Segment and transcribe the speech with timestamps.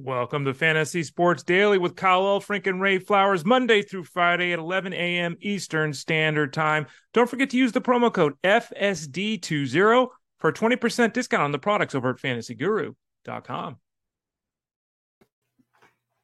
[0.00, 4.60] Welcome to Fantasy Sports Daily with Kyle Elfrink and Ray Flowers, Monday through Friday at
[4.60, 5.36] 11 a.m.
[5.40, 6.86] Eastern Standard Time.
[7.12, 10.06] Don't forget to use the promo code FSD20
[10.38, 13.78] for a 20% discount on the products over at fantasyguru.com.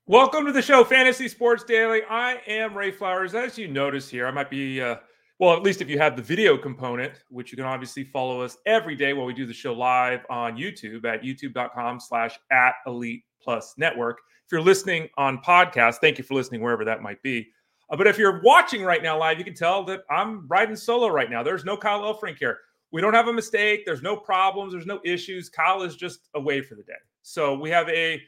[0.07, 2.03] Welcome to the show, Fantasy Sports Daily.
[2.09, 3.35] I am Ray Flowers.
[3.35, 4.99] As you notice here, I might be, uh,
[5.41, 8.57] well, at least if you have the video component, which you can obviously follow us
[8.67, 13.25] every day while we do the show live on YouTube at youtube.com slash at elite
[13.45, 14.21] Plus Network.
[14.47, 17.49] If you're listening on podcast, thank you for listening wherever that might be.
[17.91, 21.09] Uh, but if you're watching right now live, you can tell that I'm riding solo
[21.09, 21.43] right now.
[21.43, 22.59] There's no Kyle Elfrink here.
[22.91, 23.85] We don't have a mistake.
[23.85, 24.73] There's no problems.
[24.73, 25.49] There's no issues.
[25.49, 26.93] Kyle is just away for the day.
[27.23, 28.21] So we have a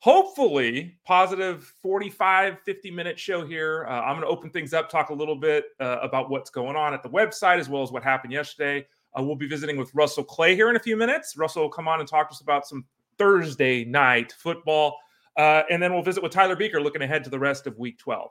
[0.00, 5.10] hopefully positive 45 50 minute show here uh, i'm going to open things up talk
[5.10, 8.04] a little bit uh, about what's going on at the website as well as what
[8.04, 8.86] happened yesterday
[9.18, 11.88] uh, we'll be visiting with russell clay here in a few minutes russell will come
[11.88, 12.84] on and talk to us about some
[13.18, 14.96] Thursday night football.
[15.36, 17.98] Uh, and then we'll visit with Tyler Beucher looking ahead to the rest of week
[17.98, 18.30] 12.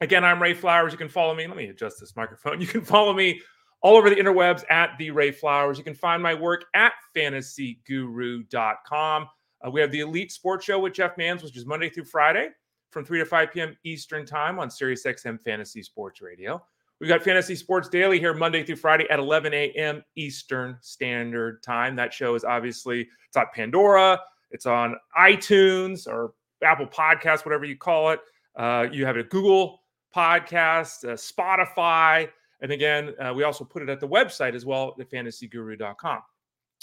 [0.00, 0.92] Again, I'm Ray Flowers.
[0.92, 1.46] You can follow me.
[1.46, 2.60] Let me adjust this microphone.
[2.60, 3.40] You can follow me
[3.82, 5.78] all over the interwebs at the Ray Flowers.
[5.78, 9.26] You can find my work at fantasyguru.com.
[9.62, 12.48] Uh, we have the Elite Sports Show with Jeff Mans, which is Monday through Friday
[12.90, 13.76] from 3 to 5 p.m.
[13.84, 16.62] Eastern Time on SiriusXM Fantasy Sports Radio.
[17.00, 20.04] We've got Fantasy Sports Daily here Monday through Friday at 11 a.m.
[20.16, 21.96] Eastern Standard Time.
[21.96, 24.20] That show is obviously it's on Pandora,
[24.50, 28.20] it's on iTunes or Apple Podcasts, whatever you call it.
[28.54, 29.80] Uh, you have a Google
[30.14, 32.28] Podcast, uh, Spotify,
[32.60, 36.20] and again, uh, we also put it at the website as well at fantasyguru.com.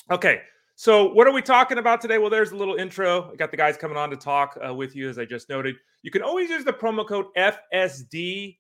[0.09, 0.41] Okay,
[0.75, 2.17] so what are we talking about today?
[2.17, 3.29] Well, there's a little intro.
[3.31, 5.75] I got the guys coming on to talk uh, with you, as I just noted.
[6.01, 8.57] You can always use the promo code FSD20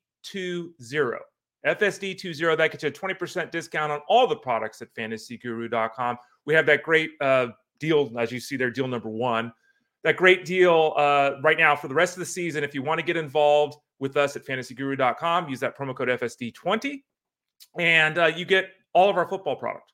[1.67, 6.17] FSD20, that gets you a 20% discount on all the products at fantasyguru.com.
[6.45, 7.47] We have that great uh,
[7.79, 9.51] deal, as you see there, deal number one.
[10.03, 12.63] That great deal uh, right now for the rest of the season.
[12.63, 17.01] If you want to get involved with us at fantasyguru.com, use that promo code FSD20,
[17.79, 19.91] and uh, you get all of our football product,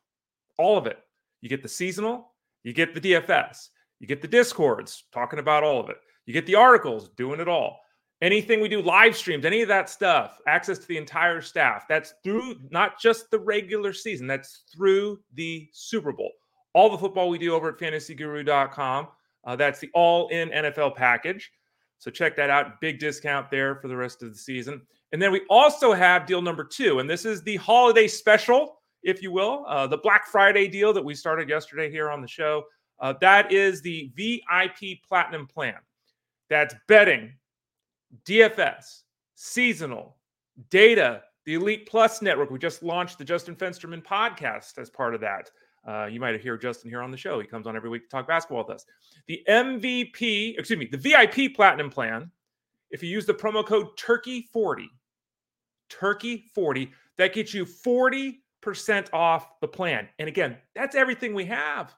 [0.57, 0.99] all of it.
[1.41, 2.33] You get the seasonal,
[2.63, 3.69] you get the DFS,
[3.99, 7.47] you get the discords talking about all of it, you get the articles doing it
[7.47, 7.79] all
[8.23, 12.13] anything we do live streams any of that stuff access to the entire staff that's
[12.23, 16.31] through not just the regular season that's through the super bowl.
[16.73, 19.09] All the football we do over at fantasyguru.com
[19.45, 21.51] uh, that's the all in nfl package.
[21.99, 22.79] So check that out.
[22.81, 24.81] Big discount there for the rest of the season.
[25.11, 29.21] And then we also have deal number two and this is the holiday special if
[29.21, 32.63] you will uh, the black friday deal that we started yesterday here on the show.
[33.01, 35.75] Uh, that is the vip platinum plan.
[36.49, 37.33] That's betting
[38.25, 39.01] DFS,
[39.35, 40.17] seasonal,
[40.69, 42.51] data, the Elite Plus network.
[42.51, 45.49] We just launched the Justin Fensterman podcast as part of that.
[45.85, 47.39] Uh, you might hear Justin here on the show.
[47.39, 48.85] He comes on every week to talk basketball with us.
[49.27, 52.31] The MVP, excuse me, the VIP Platinum plan.
[52.89, 54.85] If you use the promo code Turkey40,
[55.89, 58.37] Turkey40, that gets you 40%
[59.11, 60.07] off the plan.
[60.19, 61.93] And again, that's everything we have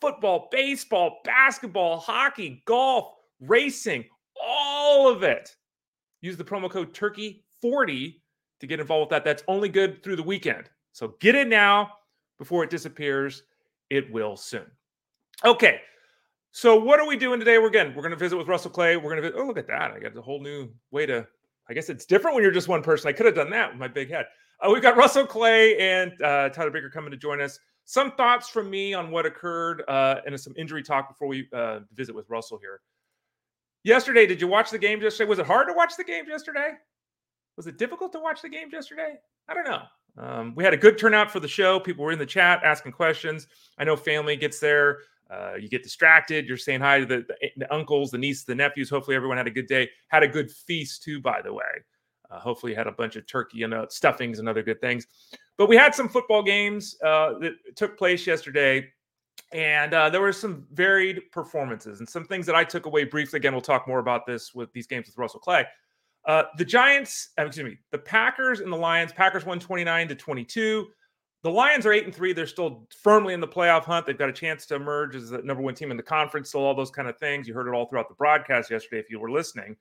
[0.00, 4.04] football, baseball, basketball, hockey, golf, racing,
[4.86, 5.56] all of it.
[6.20, 8.20] Use the promo code Turkey40
[8.60, 9.24] to get involved with that.
[9.24, 10.70] That's only good through the weekend.
[10.92, 11.90] So get it now
[12.38, 13.42] before it disappears.
[13.90, 14.66] It will soon.
[15.44, 15.80] Okay.
[16.52, 17.58] So what are we doing today?
[17.58, 18.96] We're again, we're going to visit with Russell Clay.
[18.96, 19.90] We're going to, oh, look at that.
[19.90, 21.26] I got a whole new way to,
[21.68, 23.08] I guess it's different when you're just one person.
[23.08, 24.26] I could have done that with my big head.
[24.60, 27.58] Uh, we've got Russell Clay and uh, Tyler Beucher coming to join us.
[27.84, 31.80] Some thoughts from me on what occurred uh, and some injury talk before we uh,
[31.92, 32.80] visit with Russell here.
[33.86, 35.28] Yesterday, did you watch the game yesterday?
[35.28, 36.72] Was it hard to watch the game yesterday?
[37.56, 39.14] Was it difficult to watch the game yesterday?
[39.48, 39.82] I don't know.
[40.18, 41.78] Um, we had a good turnout for the show.
[41.78, 43.46] People were in the chat asking questions.
[43.78, 45.02] I know family gets there.
[45.30, 46.48] Uh, you get distracted.
[46.48, 48.90] You're saying hi to the, the, the, uncles, the nieces, the nephews.
[48.90, 49.88] Hopefully, everyone had a good day.
[50.08, 51.62] Had a good feast too, by the way.
[52.28, 55.06] Uh, hopefully, had a bunch of turkey and uh, stuffings and other good things.
[55.58, 58.88] But we had some football games uh, that took place yesterday.
[59.56, 63.38] And uh, there were some varied performances and some things that I took away briefly.
[63.38, 65.64] Again, we'll talk more about this with these games with Russell Clay.
[66.26, 69.12] Uh, the Giants, uh, excuse me, the Packers and the Lions.
[69.14, 70.88] Packers won 29 to 22.
[71.42, 72.34] The Lions are eight and three.
[72.34, 74.04] They're still firmly in the playoff hunt.
[74.04, 76.50] They've got a chance to emerge as the number one team in the conference.
[76.50, 77.48] Still, all those kind of things.
[77.48, 79.74] You heard it all throughout the broadcast yesterday if you were listening.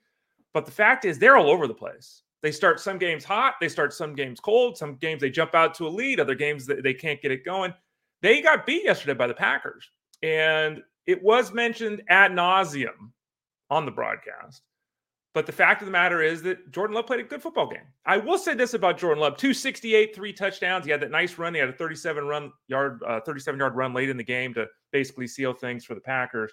[0.54, 2.22] But the fact is, they're all over the place.
[2.42, 3.56] They start some games hot.
[3.60, 4.78] They start some games cold.
[4.78, 6.22] Some games they jump out to a lead.
[6.22, 7.74] Other games they can't get it going.
[8.26, 9.88] They got beat yesterday by the Packers.
[10.24, 13.12] And it was mentioned ad nauseum
[13.70, 14.64] on the broadcast.
[15.36, 17.86] But the fact of the matter is that Jordan Love played a good football game.
[18.04, 20.86] I will say this about Jordan Love: 268, three touchdowns.
[20.86, 21.54] He had that nice run.
[21.54, 24.66] He had a 37 run yard, uh, 37 yard run late in the game to
[24.92, 26.52] basically seal things for the Packers.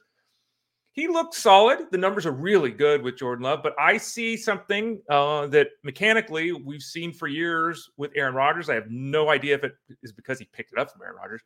[0.90, 1.86] he looked solid.
[1.90, 6.52] The numbers are really good with Jordan Love, but I see something uh, that mechanically
[6.52, 8.68] we've seen for years with Aaron Rodgers.
[8.68, 9.72] I have no idea if it
[10.02, 11.40] is because he picked it up from Aaron Rodgers,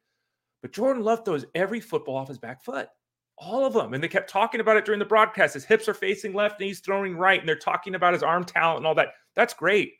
[0.66, 2.88] but Jordan Love throws every football off his back foot,
[3.38, 3.94] all of them.
[3.94, 5.54] And they kept talking about it during the broadcast.
[5.54, 8.42] His hips are facing left and he's throwing right, and they're talking about his arm
[8.42, 9.10] talent and all that.
[9.36, 9.92] That's great.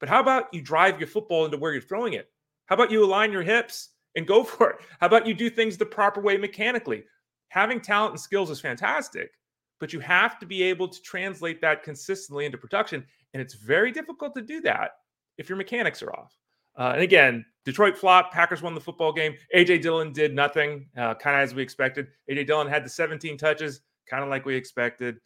[0.00, 2.30] But how about you drive your football into where you're throwing it?
[2.64, 4.76] How about you align your hips and go for it?
[4.98, 7.04] How about you do things the proper way mechanically?
[7.48, 9.30] having talent and skills is fantastic,
[9.78, 13.04] but you have to be able to translate that consistently into production.
[13.32, 14.92] And it's very difficult to do that
[15.38, 16.34] if your mechanics are off.
[16.76, 18.32] Uh, and again, Detroit flopped.
[18.32, 19.34] Packers won the football game.
[19.54, 22.08] AJ Dillon did nothing, uh, kind of as we expected.
[22.30, 25.18] AJ Dillon had the 17 touches, kind of like we expected.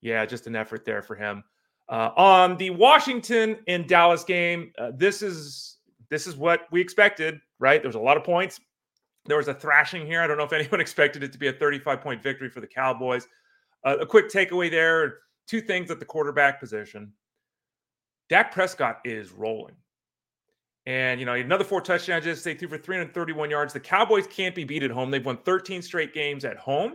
[0.00, 1.44] Yeah, just an effort there for him.
[1.88, 5.78] Uh, on the Washington and Dallas game, uh, this is
[6.10, 7.80] this is what we expected, right?
[7.80, 8.60] There was a lot of points.
[9.26, 10.20] There was a thrashing here.
[10.20, 12.66] I don't know if anyone expected it to be a 35 point victory for the
[12.66, 13.26] Cowboys.
[13.84, 17.12] Uh, a quick takeaway there two things at the quarterback position.
[18.28, 19.74] Dak Prescott is rolling.
[20.86, 23.72] And, you know, another four touchdowns just they threw for 331 yards.
[23.72, 25.10] The Cowboys can't be beat at home.
[25.10, 26.94] They've won 13 straight games at home.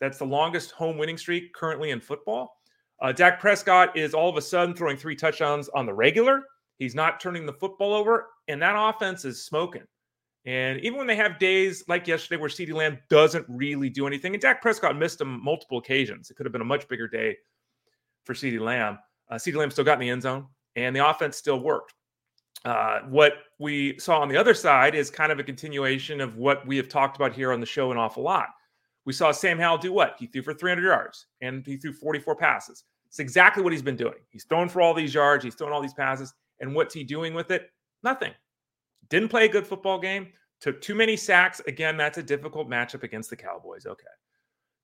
[0.00, 2.56] That's the longest home winning streak currently in football.
[3.00, 6.42] Uh, Dak Prescott is all of a sudden throwing three touchdowns on the regular.
[6.78, 9.84] He's not turning the football over, and that offense is smoking.
[10.46, 14.34] And even when they have days like yesterday where CeeDee Lamb doesn't really do anything,
[14.34, 17.36] and Dak Prescott missed him multiple occasions, it could have been a much bigger day
[18.24, 18.98] for CeeDee Lamb.
[19.30, 20.46] Uh, CeeDee Lamb still got in the end zone,
[20.76, 21.94] and the offense still worked.
[22.64, 26.66] Uh, what we saw on the other side is kind of a continuation of what
[26.66, 28.48] we have talked about here on the show an awful lot.
[29.06, 30.16] We saw Sam Howell do what?
[30.18, 32.84] He threw for 300 yards and he threw 44 passes.
[33.06, 34.14] It's exactly what he's been doing.
[34.28, 36.34] He's throwing for all these yards, he's throwing all these passes.
[36.60, 37.70] And what's he doing with it?
[38.02, 38.32] Nothing.
[39.08, 40.28] Didn't play a good football game.
[40.60, 41.60] Took too many sacks.
[41.66, 43.86] Again, that's a difficult matchup against the Cowboys.
[43.86, 44.04] Okay.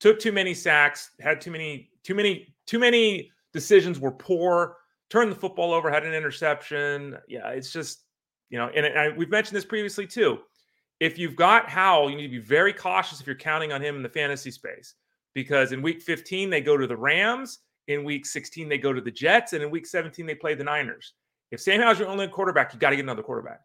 [0.00, 4.76] Took too many sacks, had too many, too many, too many decisions were poor.
[5.10, 7.16] Turned the football over, had an interception.
[7.28, 8.00] Yeah, it's just,
[8.50, 10.38] you know, and, we've mentioned this previously too.
[10.98, 13.96] If you've got Howell, you need to be very cautious if you're counting on him
[13.96, 14.94] in the fantasy space
[15.34, 17.58] because in week 15, they go to the Rams.
[17.88, 19.52] In week 16, they go to the Jets.
[19.52, 21.12] And in week 17, they play the Niners.
[21.50, 23.60] If Sam Howell's your only quarterback, you got to get another quarterback.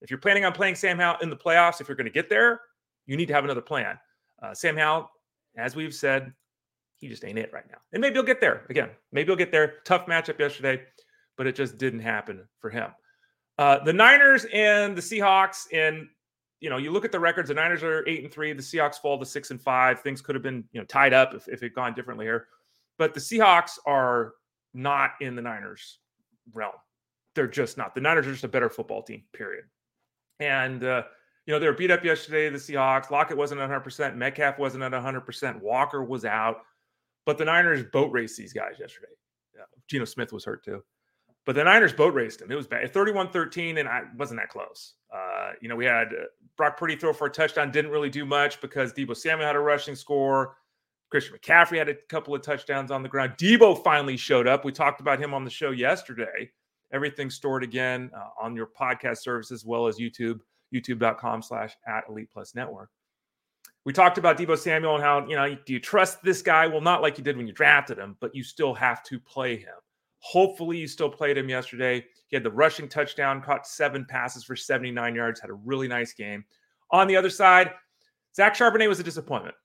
[0.00, 2.28] If you're planning on playing Sam Howell in the playoffs, if you're going to get
[2.28, 2.62] there,
[3.06, 3.98] you need to have another plan.
[4.42, 5.10] Uh, Sam Howell,
[5.56, 6.32] as we've said,
[7.02, 7.78] he just ain't it right now.
[7.92, 8.90] And maybe he'll get there again.
[9.10, 9.74] Maybe he'll get there.
[9.84, 10.82] Tough matchup yesterday,
[11.36, 12.90] but it just didn't happen for him.
[13.58, 16.06] Uh, the Niners and the Seahawks, and
[16.60, 17.48] you know, you look at the records.
[17.48, 18.52] The Niners are eight and three.
[18.52, 20.00] The Seahawks fall to six and five.
[20.00, 22.46] Things could have been you know tied up if, if it gone differently here,
[22.98, 24.34] but the Seahawks are
[24.72, 25.98] not in the Niners
[26.54, 26.72] realm.
[27.34, 27.96] They're just not.
[27.96, 29.24] The Niners are just a better football team.
[29.32, 29.64] Period.
[30.38, 31.02] And, uh,
[31.46, 33.10] you know, they were beat up yesterday, the Seahawks.
[33.10, 34.16] Lockett wasn't 100%.
[34.16, 35.60] Metcalf wasn't at 100%.
[35.60, 36.58] Walker was out.
[37.24, 39.12] But the Niners boat raced these guys yesterday.
[39.54, 40.82] Yeah, Geno Smith was hurt too.
[41.44, 42.50] But the Niners boat raced him.
[42.52, 42.92] It was bad.
[42.92, 44.94] 31 13, and I wasn't that close.
[45.12, 46.26] Uh, you know, we had uh,
[46.56, 49.60] Brock Purdy throw for a touchdown, didn't really do much because Deebo Samuel had a
[49.60, 50.56] rushing score.
[51.10, 53.34] Christian McCaffrey had a couple of touchdowns on the ground.
[53.38, 54.64] Deebo finally showed up.
[54.64, 56.50] We talked about him on the show yesterday.
[56.92, 60.40] Everything's stored again uh, on your podcast service as well as YouTube,
[60.74, 62.88] youtube.com slash at Elite Plus Network.
[63.84, 66.66] We talked about Deebo Samuel and how, you know, do you trust this guy?
[66.66, 69.56] Well, not like you did when you drafted him, but you still have to play
[69.56, 69.74] him.
[70.20, 72.04] Hopefully, you still played him yesterday.
[72.28, 76.12] He had the rushing touchdown, caught seven passes for 79 yards, had a really nice
[76.12, 76.44] game.
[76.92, 77.72] On the other side,
[78.36, 79.56] Zach Charbonnet was a disappointment.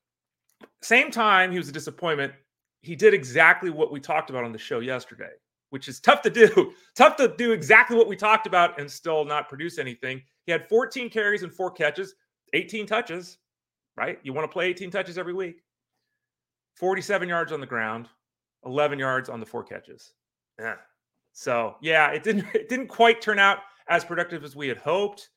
[0.82, 2.32] Same time, he was a disappointment.
[2.80, 5.30] He did exactly what we talked about on the show yesterday
[5.70, 6.72] which is tough to do.
[6.96, 10.22] tough to do exactly what we talked about and still not produce anything.
[10.46, 12.14] He had 14 carries and four catches,
[12.54, 13.38] 18 touches,
[13.98, 14.18] right?
[14.22, 15.62] You want to play 18 touches every week.
[16.76, 18.08] 47 yards on the ground,
[18.64, 20.12] 11 yards on the four catches.
[20.58, 20.76] Yeah.
[21.32, 25.30] So, yeah, it didn't it didn't quite turn out as productive as we had hoped.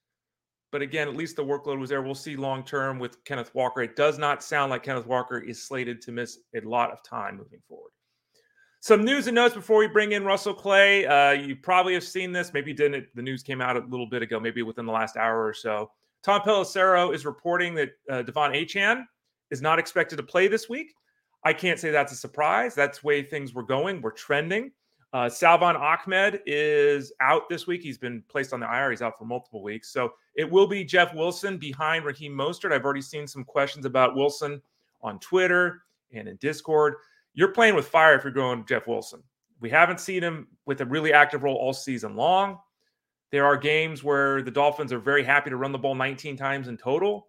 [0.72, 2.02] But again, at least the workload was there.
[2.02, 3.82] We'll see long term with Kenneth Walker.
[3.82, 7.38] It does not sound like Kenneth Walker is slated to miss a lot of time
[7.38, 7.92] moving forward.
[8.80, 11.06] Some news and notes before we bring in Russell Clay.
[11.06, 12.54] Uh, you probably have seen this.
[12.54, 13.06] Maybe didn't.
[13.16, 15.92] The news came out a little bit ago, maybe within the last hour or so.
[16.24, 19.06] Tom Pelissero is reporting that uh, De'Von Achane
[19.50, 20.94] is not expected to play this week.
[21.44, 22.76] I can't say that's a surprise.
[22.76, 24.02] That's way things were going.
[24.02, 24.72] We're trending.
[25.14, 27.82] Uh, Salvon Ahmed is out this week.
[27.82, 28.92] He's been placed on the IR.
[28.92, 29.92] He's out for multiple weeks.
[29.92, 32.72] So it will be Jeff Wilson behind Raheem Mostert.
[32.72, 34.62] I've already seen some questions about Wilson
[35.02, 35.82] on Twitter
[36.14, 36.96] and in Discord
[37.34, 39.22] you're playing with fire if you're going Jeff Wilson.
[39.60, 42.58] We haven't seen him with a really active role all season long.
[43.32, 46.68] There are games where the Dolphins are very happy to run the ball 19 times
[46.68, 47.28] in total.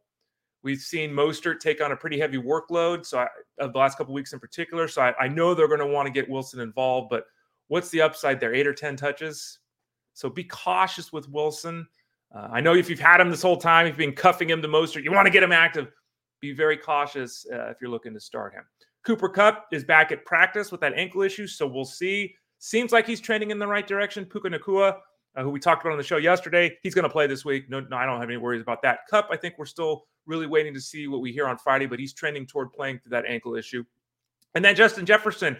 [0.62, 3.28] We've seen Mostert take on a pretty heavy workload, so I,
[3.58, 4.86] of the last couple weeks in particular.
[4.88, 7.24] So I, I know they're going to want to get Wilson involved, but
[7.68, 8.54] what's the upside there?
[8.54, 9.58] Eight or ten touches.
[10.14, 11.86] So be cautious with Wilson.
[12.34, 14.62] Uh, I know if you've had him this whole time, if you've been cuffing him
[14.62, 15.90] to Mostert, you want to get him active.
[16.40, 18.64] Be very cautious uh, if you're looking to start him.
[19.04, 22.34] Cooper Kupp is back at practice with that ankle issue, so we'll see.
[22.58, 24.24] Seems like he's trending in the right direction.
[24.24, 24.98] Puka Nacua,
[25.36, 27.68] uh, who we talked about on the show yesterday, he's going to play this week.
[27.70, 29.00] No, no, I don't have any worries about that.
[29.10, 31.98] Kupp, I think we're still really waiting to see what we hear on Friday, but
[31.98, 33.84] he's trending toward playing through that ankle issue.
[34.54, 35.56] And then Justin Jefferson,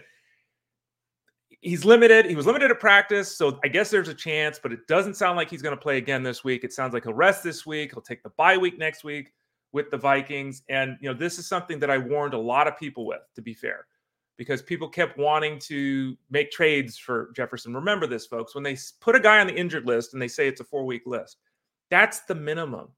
[1.61, 2.25] he's limited.
[2.25, 5.37] He was limited at practice, so I guess there's a chance, but it doesn't sound
[5.37, 6.63] like he's going to play again this week.
[6.63, 7.91] It sounds like he'll rest this week.
[7.93, 9.33] He'll take the bye week next week
[9.71, 10.61] with the Vikings.
[10.69, 13.41] And, you know, this is something that I warned a lot of people with, to
[13.41, 13.87] be fair,
[14.37, 17.73] because people kept wanting to make trades for Jefferson.
[17.73, 20.47] Remember this, folks, when they put a guy on the injured list and they say
[20.47, 21.37] it's a four week list,
[21.89, 22.89] that's the minimum.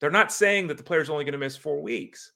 [0.00, 2.32] They're not saying that the player's only going to miss four weeks.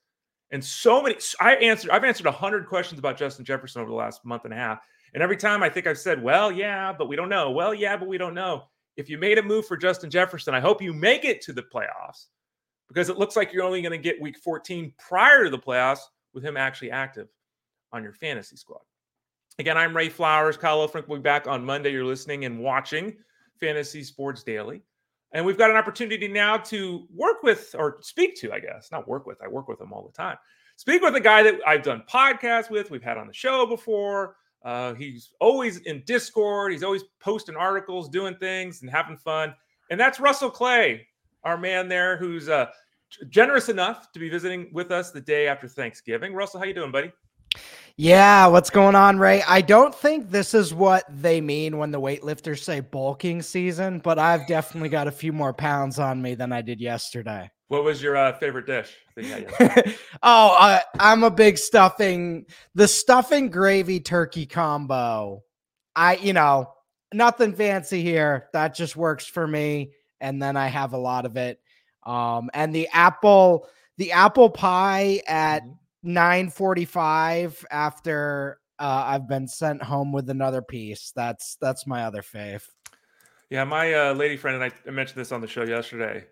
[0.50, 4.25] And so many, I answered, I've answered 100 questions about Justin Jefferson over the last
[4.25, 4.80] month and a half.
[5.14, 7.50] And every time I think I've said, well, yeah, but we don't know.
[7.50, 8.64] Well, yeah, but we don't know.
[8.97, 11.62] If you made a move for Justin Jefferson, I hope you make it to the
[11.62, 12.26] playoffs
[12.88, 16.00] because it looks like you're only going to get week 14 prior to the playoffs
[16.35, 17.28] with him actually active
[17.92, 18.80] on your fantasy squad.
[19.58, 20.56] Again, I'm Ray Flowers.
[20.56, 21.92] Kyle Elfrink will be back on Monday.
[21.92, 23.16] You're listening and watching
[23.61, 24.82] Fantasy Sports Daily.
[25.32, 29.08] And we've got an opportunity now to work with or speak to, I guess, not
[29.08, 30.37] work with, I work with him all the time.
[30.76, 34.37] Speak with a guy that I've done podcasts with, we've had on the show before.
[34.64, 39.54] Uh, he's always in Discord, he's always posting articles, doing things, and having fun.
[39.90, 41.06] And that's Russell Clay,
[41.44, 42.66] our man there, who's uh,
[43.28, 46.32] generous enough to be visiting with us the day after Thanksgiving.
[46.34, 47.12] Russell, how you doing, buddy?
[47.97, 49.42] Yeah, what's going on, Ray?
[49.47, 54.18] I don't think this is what they mean when the weightlifters say bulking season, but
[54.18, 57.50] I've definitely got a few more pounds on me than I did yesterday.
[57.68, 58.97] What was your uh, favorite dish?
[60.23, 65.42] oh, uh, I'm a big stuffing, the stuffing gravy turkey combo.
[65.94, 66.73] I, you know,
[67.12, 68.49] nothing fancy here.
[68.54, 69.92] That just works for me.
[70.21, 71.61] And then I have a lot of it.
[72.04, 73.68] Um, and the apple,
[73.99, 75.73] the apple pie at mm-hmm
[76.04, 81.12] 9:45 after uh, I've been sent home with another piece.
[81.14, 82.62] That's that's my other fave.
[83.50, 86.25] Yeah, my uh, lady friend and I, mentioned this on the show yesterday.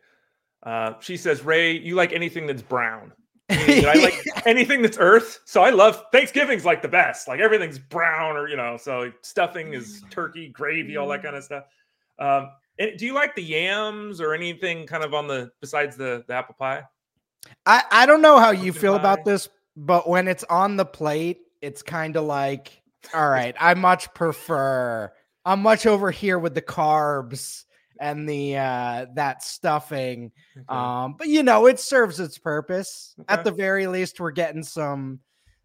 [0.63, 3.13] Uh, she says, "Ray, you like anything that's brown."
[3.51, 5.41] I like anything that's earth.
[5.45, 7.27] So I love Thanksgiving's like the best.
[7.29, 11.45] Like everything's brown or you know, so stuffing is turkey, gravy, all that kind of
[11.45, 11.65] stuff.
[12.19, 16.35] Um, do you like the yams or anything kind of on the besides the, the
[16.35, 16.83] apple pie?
[17.67, 19.01] I, I don't know how you feel pie?
[19.01, 19.49] about this,
[19.81, 22.83] but when it's on the plate, it's kind of like,
[23.15, 25.11] all right, I much prefer.
[25.45, 27.65] I'm much over here with the carbs
[27.99, 30.33] and the uh that stuffing.
[30.57, 30.67] Okay.
[30.69, 33.15] Um, but you know, it serves its purpose.
[33.21, 33.33] Okay.
[33.33, 35.21] At the very least, we're getting some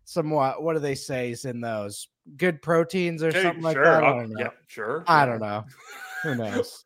[0.06, 2.08] some what what do they say is in those
[2.38, 3.74] good proteins or hey, something sure.
[3.74, 4.04] like that.
[4.04, 4.40] I don't know.
[4.40, 5.04] Yeah, sure.
[5.08, 5.66] I don't know.
[6.26, 6.84] Who knows?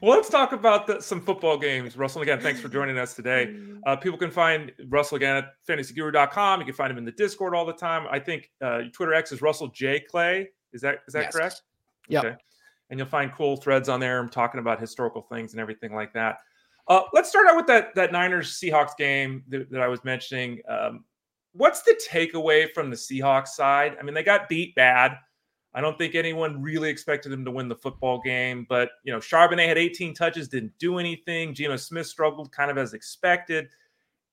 [0.00, 1.96] well, let's talk about the, some football games.
[1.96, 3.48] Russell, again, thanks for joining us today.
[3.50, 3.80] Mm.
[3.84, 6.60] Uh, people can find Russell again at fantasyguru.com.
[6.60, 8.06] You can find him in the Discord all the time.
[8.08, 9.98] I think uh, Twitter X is Russell J.
[10.00, 10.50] Clay.
[10.72, 11.34] Is that is that yes.
[11.34, 11.62] correct?
[12.08, 12.20] Yeah.
[12.20, 12.34] Okay.
[12.90, 14.20] And you'll find cool threads on there.
[14.20, 16.38] I'm talking about historical things and everything like that.
[16.86, 20.60] Uh, let's start out with that that Niners Seahawks game that, that I was mentioning.
[20.68, 21.04] Um,
[21.52, 23.96] what's the takeaway from the Seahawks side?
[23.98, 25.18] I mean, they got beat bad.
[25.76, 29.18] I don't think anyone really expected him to win the football game, but you know,
[29.18, 31.52] Charbonnet had 18 touches, didn't do anything.
[31.52, 33.68] Geno Smith struggled kind of as expected.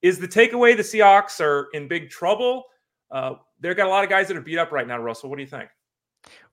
[0.00, 2.64] Is the takeaway the Seahawks are in big trouble?
[3.10, 5.28] Uh, they've got a lot of guys that are beat up right now, Russell.
[5.28, 5.68] What do you think?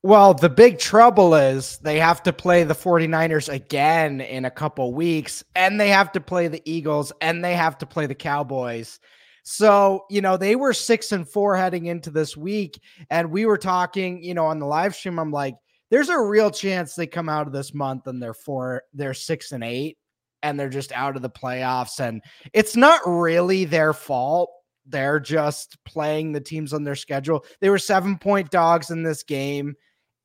[0.03, 4.93] Well, the big trouble is they have to play the 49ers again in a couple
[4.93, 8.99] weeks, and they have to play the Eagles, and they have to play the Cowboys.
[9.43, 12.79] So, you know, they were six and four heading into this week.
[13.09, 15.19] And we were talking, you know, on the live stream.
[15.19, 15.55] I'm like,
[15.89, 19.51] there's a real chance they come out of this month and they're four, they're six
[19.51, 19.97] and eight,
[20.41, 21.99] and they're just out of the playoffs.
[21.99, 22.21] And
[22.53, 24.51] it's not really their fault.
[24.85, 27.45] They're just playing the teams on their schedule.
[27.59, 29.75] They were seven point dogs in this game.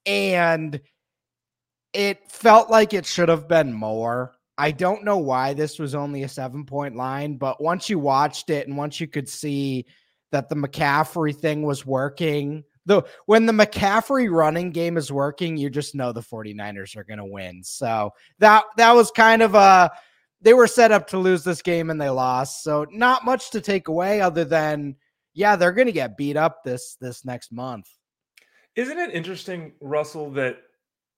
[0.05, 0.81] And
[1.93, 4.36] it felt like it should have been more.
[4.59, 8.51] I don't know why this was only a seven point line, but once you watched
[8.51, 9.87] it and once you could see
[10.33, 15.69] that the McCaffrey thing was working, the when the McCaffrey running game is working, you
[15.69, 17.63] just know the 49ers are going to win.
[17.65, 19.91] So that that was kind of a
[20.41, 22.63] they were set up to lose this game and they lost.
[22.63, 24.97] So not much to take away other than
[25.35, 27.89] yeah, they're going to get beat up this this next month.
[28.75, 30.59] Isn't it interesting, Russell, that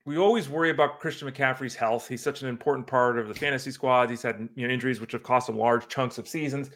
[0.09, 2.09] we always worry about Christian McCaffrey's health.
[2.09, 4.09] He's such an important part of the fantasy squad.
[4.09, 6.71] He's had you know, injuries which have cost him large chunks of seasons.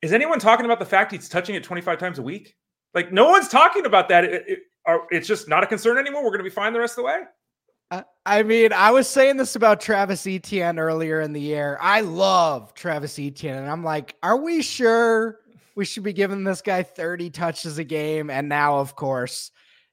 [0.00, 2.56] is anyone talking about the fact he's touching it 25 times a week?
[2.94, 4.24] Like no one's talking about that.
[4.24, 4.58] It, it,
[5.10, 6.24] it's just not a concern anymore.
[6.24, 7.18] We're going to be fine the rest of the way.
[8.24, 11.78] I mean, I was saying this about Travis Etienne earlier in the year.
[11.80, 15.38] I love Travis Etienne, and I'm like, are we sure
[15.76, 18.28] we should be giving this guy 30 touches a game?
[18.28, 19.52] And now, of course,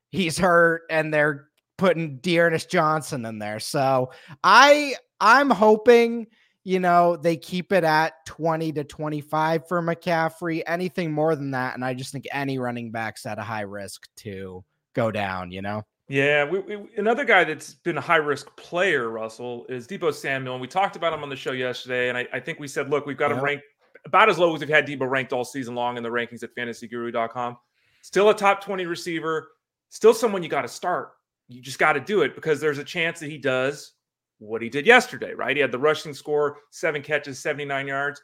[0.09, 3.59] he's hurt, and they're putting D'Ernest Johnson in there.
[3.59, 4.11] So
[4.43, 6.27] I I'm hoping
[6.63, 10.63] you know they keep it at 20 to 25 for McCaffrey.
[10.65, 14.07] Anything more than that, and I just think any running backs at a high risk
[14.17, 14.63] to
[14.93, 15.51] go down.
[15.51, 15.83] You know.
[16.09, 20.55] Yeah, we, we, another guy that's been a high risk player, Russell, is Deebo Samuel.
[20.55, 22.09] And we talked about him on the show yesterday.
[22.09, 23.39] And I, I think we said, look, we've got yep.
[23.39, 23.63] him ranked
[24.05, 26.53] about as low as we've had Deebo ranked all season long in the rankings at
[26.55, 27.57] fantasyguru.com.
[28.01, 29.47] Still a top 20 receiver,
[29.89, 31.13] still someone you got to start.
[31.47, 33.93] You just got to do it because there's a chance that he does
[34.39, 35.55] what he did yesterday, right?
[35.55, 38.21] He had the rushing score, seven catches, 79 yards.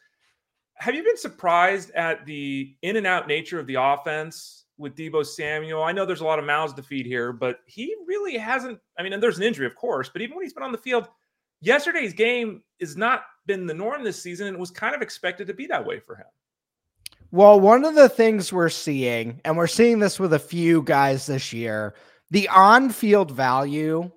[0.76, 5.26] Have you been surprised at the in and out nature of the offense with Deebo
[5.26, 5.84] Samuel.
[5.84, 8.80] I know there's a lot of mouths to feed here, but he really hasn't.
[8.98, 10.78] I mean, and there's an injury, of course, but even when he's been on the
[10.78, 11.08] field,
[11.62, 15.48] yesterday's game has not been the norm this season and it was kind of expected
[15.48, 16.26] to be that way for him.
[17.32, 21.28] Well, one of the things we're seeing, and we're seeing this with a few guys
[21.28, 21.94] this year,
[22.32, 24.12] the on field value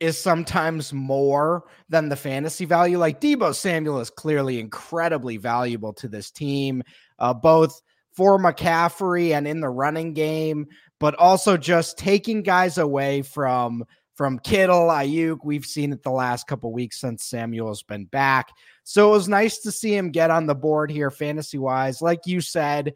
[0.00, 2.98] is sometimes more than the fantasy value.
[2.98, 6.82] Like Deebo Samuel is clearly incredibly valuable to this team,
[7.18, 7.80] uh, both
[8.12, 10.66] for McCaffrey and in the running game,
[11.00, 15.38] but also just taking guys away from from Kittle, Aiyuk.
[15.42, 18.50] We've seen it the last couple weeks since Samuel's been back.
[18.84, 22.00] So it was nice to see him get on the board here fantasy wise.
[22.00, 22.94] Like you said,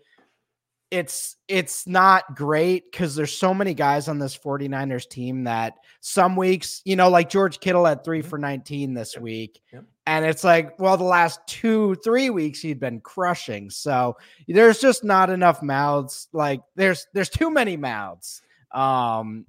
[0.90, 6.34] it's it's not great because there's so many guys on this 49ers team that some
[6.36, 8.28] weeks, you know, like George Kittle had three mm-hmm.
[8.28, 9.22] for 19 this yep.
[9.22, 9.60] week.
[9.72, 9.84] Yep.
[10.06, 13.68] And it's like, well, the last two, three weeks he'd been crushing.
[13.68, 14.16] So
[14.46, 16.28] there's just not enough mouths.
[16.32, 18.40] Like there's there's too many mouths.
[18.72, 19.44] Um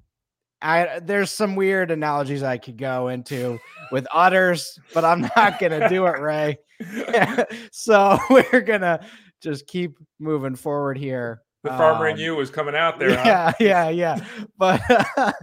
[0.62, 3.60] I there's some weird analogies I could go into
[3.93, 6.58] with udders, but I'm not gonna do it, Ray.
[7.71, 8.99] so we're gonna
[9.41, 11.41] just keep moving forward here.
[11.63, 13.12] The farmer um, in you was coming out there.
[13.12, 13.54] Yeah, huh?
[13.60, 14.25] yeah, yeah.
[14.58, 14.82] But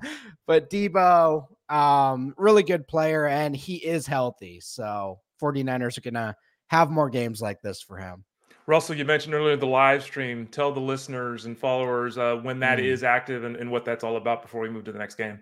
[0.47, 4.61] but Deebo, um, really good player, and he is healthy.
[4.61, 6.37] So 49ers are gonna
[6.69, 8.25] have more games like this for him.
[8.67, 10.47] Russell, you mentioned earlier the live stream.
[10.47, 12.85] Tell the listeners and followers uh, when that mm.
[12.85, 15.39] is active and, and what that's all about before we move to the next game.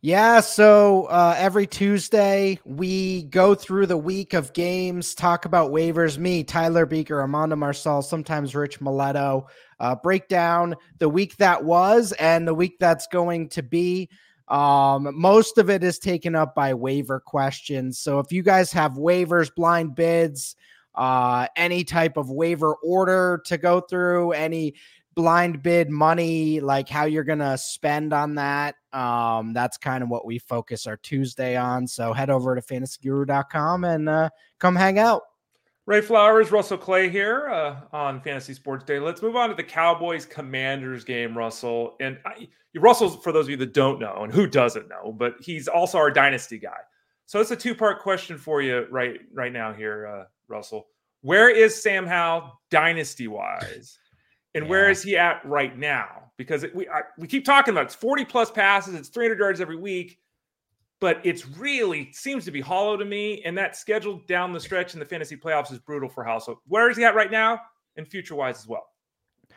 [0.00, 6.16] Yeah, so uh, every Tuesday we go through the week of games, talk about waivers.
[6.16, 9.46] Me, Tyler Beucher, Amanda Marcel, sometimes Rich Mileto,
[9.78, 14.08] uh, break down the week that was and the week that's going to be.
[14.48, 17.98] Um, most of it is taken up by waiver questions.
[17.98, 20.56] So if you guys have waivers, blind bids,
[20.94, 24.74] uh, any type of waiver order to go through, any
[25.16, 28.76] blind bid money, like how you're going to spend on that.
[28.92, 31.88] Um, that's kind of what we focus our Tuesday on.
[31.88, 35.22] So head over to fantasyguru.com and uh, come hang out.
[35.86, 38.98] Ray Flowers, Russell Clay here uh, on Fantasy Sports Day.
[38.98, 41.96] Let's move on to the Cowboys Commanders game, Russell.
[42.00, 45.36] And I, Russell, for those of you that don't know and who doesn't know, but
[45.40, 46.78] he's also our dynasty guy.
[47.26, 50.88] So it's a two part question for you right right now here, uh, Russell.
[51.22, 53.98] Where is Sam Howell dynasty wise?
[54.56, 54.70] And yeah.
[54.70, 56.32] where is he at right now?
[56.38, 59.60] Because it, we I, we keep talking about it's 40 plus passes, it's 300 yards
[59.60, 60.18] every week,
[60.98, 63.42] but it's really seems to be hollow to me.
[63.44, 66.40] And that schedule down the stretch in the fantasy playoffs is brutal for Howell.
[66.40, 67.60] So where is he at right now
[67.96, 68.86] and future wise as well?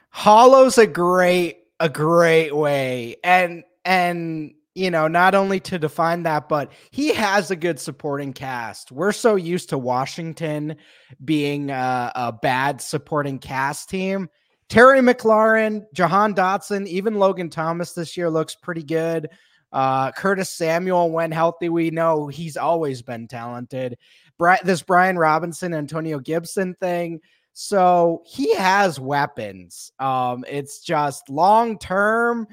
[0.10, 6.48] Hollow's a great a great way, and and you know, not only to define that,
[6.48, 8.92] but he has a good supporting cast.
[8.92, 10.76] We're so used to Washington
[11.24, 14.30] being a, a bad supporting cast team
[14.70, 19.30] Terry McLaurin, Jahan Dotson, even Logan Thomas this year looks pretty good.
[19.72, 23.98] Uh, Curtis Samuel, when healthy, we know he's always been talented.
[24.38, 27.20] Bri- this Brian Robinson, Antonio Gibson thing.
[27.54, 29.92] So he has weapons.
[30.00, 32.48] Um, it's just long term.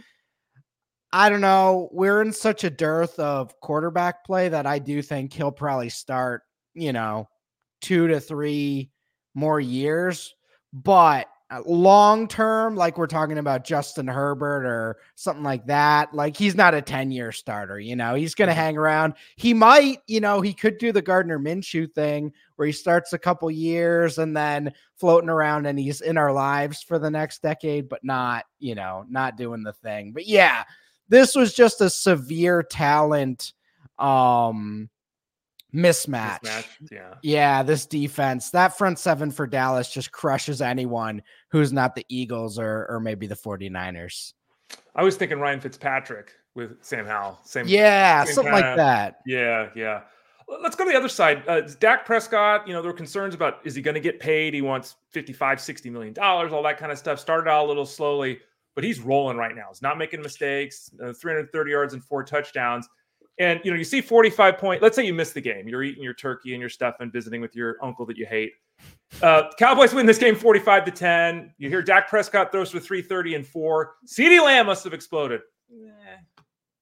[1.12, 1.88] I don't know.
[1.92, 6.42] We're in such a dearth of quarterback play that I do think he'll probably start,
[6.74, 7.28] you know,
[7.80, 8.90] two to three
[9.34, 10.34] more years.
[10.72, 11.28] But
[11.64, 16.74] long term, like we're talking about Justin Herbert or something like that, like he's not
[16.74, 17.78] a 10 year starter.
[17.78, 19.14] You know, he's going to hang around.
[19.36, 23.18] He might, you know, he could do the Gardner Minshew thing where he starts a
[23.18, 27.88] couple years and then floating around and he's in our lives for the next decade,
[27.88, 30.12] but not, you know, not doing the thing.
[30.12, 30.64] But yeah,
[31.08, 33.52] this was just a severe talent
[33.98, 34.90] um
[35.74, 36.40] mismatch.
[36.42, 37.14] Mismatch, Yeah.
[37.22, 42.58] Yeah, this defense, that front seven for Dallas just crushes anyone who's not the Eagles
[42.58, 44.32] or or maybe the 49ers.
[44.94, 47.38] I was thinking Ryan Fitzpatrick with Sam Howell.
[47.44, 47.66] Same.
[47.68, 49.20] Yeah, same something kinda- like that.
[49.26, 50.00] Yeah, yeah.
[50.62, 51.42] Let's go to the other side.
[51.48, 54.54] Uh, Dak Prescott, you know, there were concerns about is he going to get paid?
[54.54, 57.18] He wants 55, 60 million dollars, all that kind of stuff.
[57.18, 58.38] Started out a little slowly,
[58.76, 59.64] but he's rolling right now.
[59.70, 60.88] He's not making mistakes.
[61.02, 62.88] Uh, 330 yards and four touchdowns.
[63.38, 64.82] And you know, you see 45 point.
[64.82, 65.68] Let's say you miss the game.
[65.68, 68.52] You're eating your turkey and your stuff and visiting with your uncle that you hate.
[69.22, 71.54] Uh, Cowboys win this game 45 to 10.
[71.58, 73.94] You hear Dak Prescott throws for 330 and four.
[74.06, 75.40] CeeDee Lamb must have exploded.
[75.72, 76.16] Eh,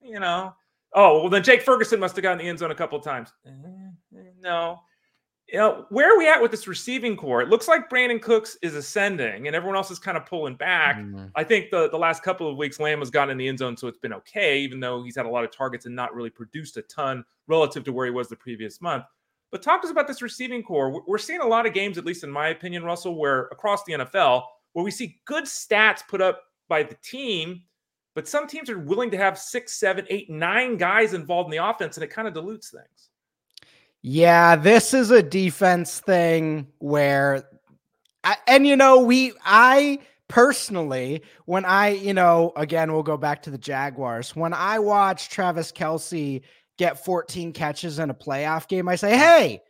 [0.02, 0.54] you know,
[0.96, 3.32] Oh, well, then Jake Ferguson must have gotten the end zone a couple of times.
[3.44, 3.50] Eh,
[4.40, 4.80] No.
[5.48, 7.42] You know, where are we at with this receiving corps?
[7.42, 10.96] It looks like Brandin Cooks is ascending and everyone else is kind of pulling back.
[10.96, 11.30] Mm.
[11.34, 13.76] I think the, the last couple of weeks, Lamb has gotten in the end zone,
[13.76, 16.30] so it's been okay, even though he's had a lot of targets and not really
[16.30, 19.04] produced a ton relative to where he was the previous month.
[19.50, 21.02] But talk to us about this receiving corps.
[21.06, 23.92] We're seeing a lot of games, at least in my opinion, Russell, where across the
[23.92, 27.62] NFL, where we see good stats put up by the team,
[28.14, 31.64] but some teams are willing to have six, seven, eight, nine guys involved in the
[31.64, 33.10] offense, and it kind of dilutes things.
[34.06, 37.44] Yeah, this is a defense thing where,
[38.22, 43.40] I, and you know, we, I personally, when I, you know, again, we'll go back
[43.44, 44.36] to the Jaguars.
[44.36, 46.42] When I watch Travis Kelce
[46.76, 49.62] get 14 catches in a playoff game, I say, hey,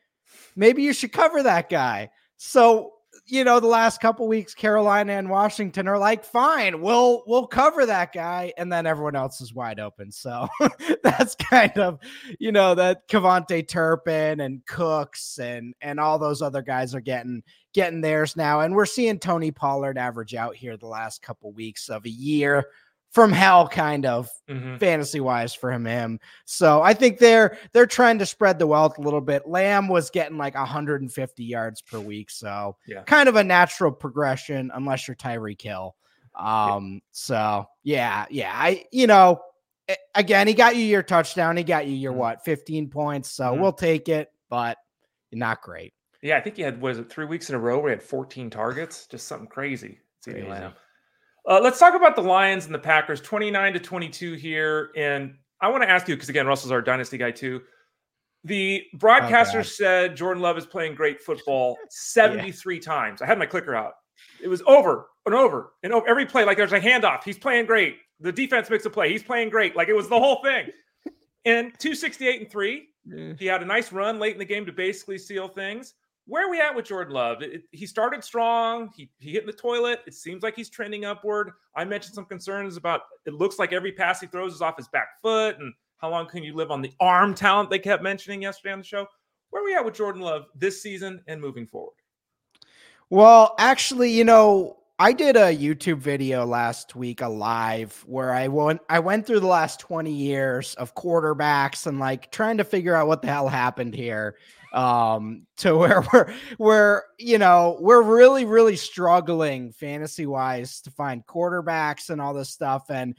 [0.57, 2.11] maybe you should cover that guy.
[2.37, 2.94] So,
[3.27, 7.87] you know, the last couple weeks, Carolina and Washington are like, fine, we'll we'll cover
[7.87, 10.13] that guy, and then everyone else is wide open.
[10.13, 10.47] So
[11.03, 11.99] that's kind of,
[12.39, 17.43] you know, that KaVontae Turpin and Cooks and and all those other guys are getting
[17.73, 21.89] getting theirs now, and we're seeing Tony Pollard average out here the last couple weeks
[21.89, 22.67] of a year
[23.15, 24.79] from hell, kind of Mhm.
[24.81, 26.19] fantasy wise for him him.
[26.47, 29.47] So I think they're they're trying to spread the wealth a little bit.
[29.47, 33.03] Lamb was getting like 150 yards per week, so Yeah.
[33.05, 35.95] kind of a natural progression unless you're Tyreek Hill
[36.37, 39.41] Um, so yeah, yeah, I you know
[40.17, 42.17] again he got you your touchdown, he got you your Mhm.
[42.17, 43.61] what 15 points, so Mhm.
[43.61, 44.77] we'll take it, but
[45.31, 45.95] not great.
[46.23, 48.03] Yeah, I think he had was it three weeks in a row where he had
[48.03, 50.01] 14 targets, just something crazy.
[50.25, 50.43] Crazy.
[50.43, 50.73] Lamb.
[51.49, 54.91] Uh, let's talk about the Lions and the Packers, 29 to 22 here.
[54.97, 57.63] And I want to ask you because again, Russell's our dynasty guy too.
[58.45, 59.67] The broadcaster God.
[59.67, 63.23] said Jordan Love is playing great football 73 times.
[63.23, 63.95] I had my clicker out.
[64.43, 66.45] It was over and over and over every play.
[66.45, 67.25] Like there's a handoff.
[67.25, 67.97] He's playing great.
[68.21, 69.11] The defense makes a play.
[69.11, 69.77] He's playing great.
[69.77, 70.69] Like it was the whole thing.
[71.47, 72.89] And 268 and three.
[73.39, 75.93] He had a nice run late in the game to basically seal things.
[76.27, 77.43] Where are we at with Jordan Love?
[77.43, 78.91] It- it- he started strong.
[78.97, 80.01] He, he hit the toilet.
[80.07, 81.51] It seems like he's trending upward.
[81.77, 84.89] I mentioned some concerns about it looks like every pass he throws is off his
[84.89, 85.59] back foot.
[85.59, 88.79] And how long can you live on the arm talent they kept mentioning yesterday on
[88.79, 89.07] the show?
[89.51, 91.95] Where are we at with Jordan Love this season and moving forward?
[93.11, 98.49] Well, actually, you know, I did a YouTube video last week, a live, where I
[98.49, 102.95] went I went through the last 20 years of quarterbacks and like trying to figure
[102.95, 104.37] out what the hell happened here.
[104.75, 111.27] Um, to where we're we're you know, we're really, really struggling fantasy wise to find
[111.27, 112.91] quarterbacks and all this stuff.
[112.91, 113.17] And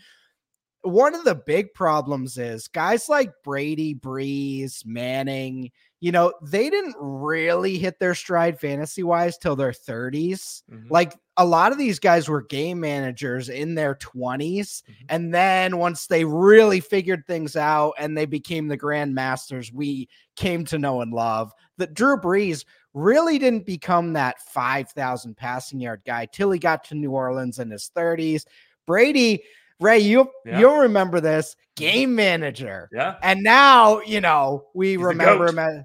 [0.82, 5.72] one of the big problems is guys like Brady, Brees, Manning,
[6.06, 10.62] you know, they didn't really hit their stride fantasy wise till their 30s.
[10.72, 10.86] Mhm.
[10.92, 14.84] Like a lot of these guys were game managers in their 20s.
[14.88, 15.06] Mhm.
[15.10, 20.64] And then once they really figured things out and they became the grandmasters we came
[20.66, 26.28] to know and love that Drew Brees really didn't become that 5,000 passing yard guy
[26.32, 28.46] till he got to New Orleans in his 30s.
[28.86, 29.44] Brady,
[29.80, 30.60] Ray, you Yeah.
[30.60, 32.90] you'll remember this game manager.
[32.94, 33.16] Yeah.
[33.24, 35.82] And now, you know, we He's remember him as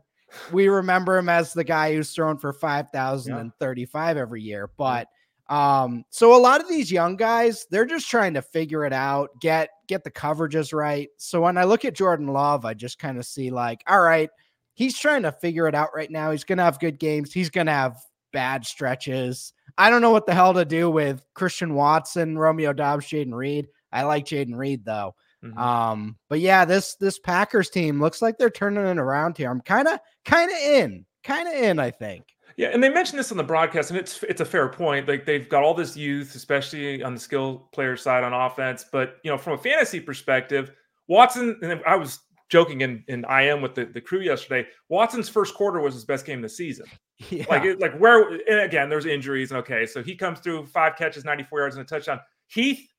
[0.53, 4.71] we remember him as the guy who's thrown for 5,035 every year.
[4.77, 5.09] But
[5.51, 9.31] um, so a lot of these young guys, they're just trying to figure it out,
[9.41, 11.09] get get the coverages right.
[11.17, 14.31] So when I look at Jordan Love, I just kind of see like, all right,
[14.75, 16.31] he's trying to figure it out right now.
[16.31, 17.97] He's gonna have good games, he's gonna have
[18.33, 19.53] bad stretches.
[19.77, 23.69] I don't know what the hell to do with Christian Watson, Romeo Doubs, Jayden Reed.
[23.93, 25.17] I like Jayden Reed though.
[25.45, 25.57] Mhm.
[25.59, 29.51] Um, but yeah, this this Packers team looks like they're turning it around here.
[29.51, 31.79] I'm kind of kind of in, kind of in.
[31.79, 32.25] I think.
[32.57, 35.09] Yeah, and they mentioned this on the broadcast, and it's it's a fair point.
[35.09, 38.85] Like they've got all this youth, especially on the skill player side on offense.
[38.91, 40.71] But you know, from a fantasy perspective,
[41.09, 44.69] Watson and I was joking in in IM with the, the crew yesterday.
[44.91, 46.87] Watson's first quarter was his best game of the season.
[47.31, 47.45] Yeah.
[47.49, 50.97] Like it, like where and again, there's injuries and okay, so he comes through five
[50.97, 52.19] catches, 94 yards and a touchdown.
[52.49, 52.90] Heath,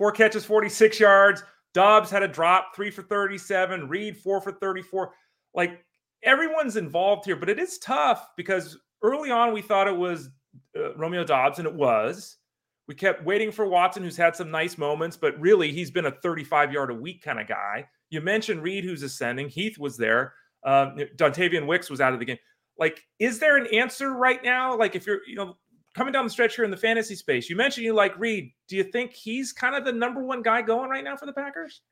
[0.00, 1.44] four catches, 46 yards.
[1.74, 3.86] Doubs had a drop, three for 37.
[3.86, 5.12] Reed, four for 34.
[5.54, 5.84] Like
[6.22, 10.30] everyone's involved here, but it is tough because early on we thought it was
[10.74, 12.38] uh, Romeo Doubs, and it was.
[12.88, 16.10] We kept waiting for Watson, who's had some nice moments, but really he's been a
[16.10, 17.86] 35 yard a week kind of guy.
[18.08, 19.50] You mentioned Reed, who's ascending.
[19.50, 20.32] Heath was there.
[20.64, 22.38] Um, Dontayvion Wicks was out of the game.
[22.78, 24.78] Like, is there an answer right now?
[24.78, 25.58] Like, if you're, you know,
[25.94, 28.52] coming down the stretch here in the fantasy space, you mentioned you like Reed.
[28.68, 31.32] Do you think he's kind of the number one guy going right now for the
[31.32, 31.82] Packers?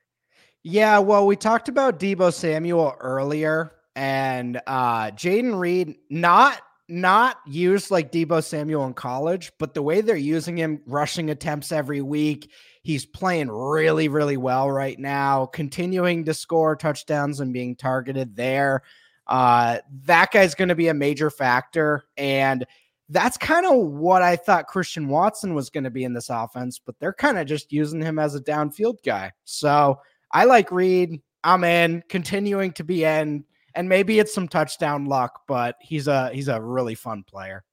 [0.63, 7.91] Yeah, well, we talked about Deebo Samuel earlier, and uh Jayden Reed not not used
[7.91, 12.49] like Deebo Samuel in college, but the way they're using him, rushing attempts every week,
[12.81, 18.81] he's playing really, really well right now, continuing to score touchdowns and being targeted there.
[19.27, 22.03] Uh, that guy's going to be a major factor.
[22.17, 22.65] And
[23.09, 26.79] that's kind of what I thought Christian Watson was going to be in this offense,
[26.83, 29.31] but they're kind of just using him as a downfield guy.
[29.43, 29.99] So
[30.31, 31.21] I like Reed.
[31.43, 33.45] I'm in, continuing to be in
[33.75, 37.63] and maybe it's some touchdown luck, but he's a he's a really fun player.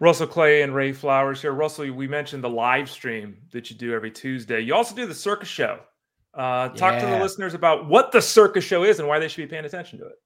[0.00, 1.52] Russell Clay and Ray Flowers here.
[1.52, 4.60] Russell, we mentioned the live stream that you do every Tuesday.
[4.60, 5.80] You also do the circus show.
[6.34, 7.00] Uh, talk yeah.
[7.00, 9.64] to the listeners about what the circus show is and why they should be paying
[9.64, 10.16] attention to it.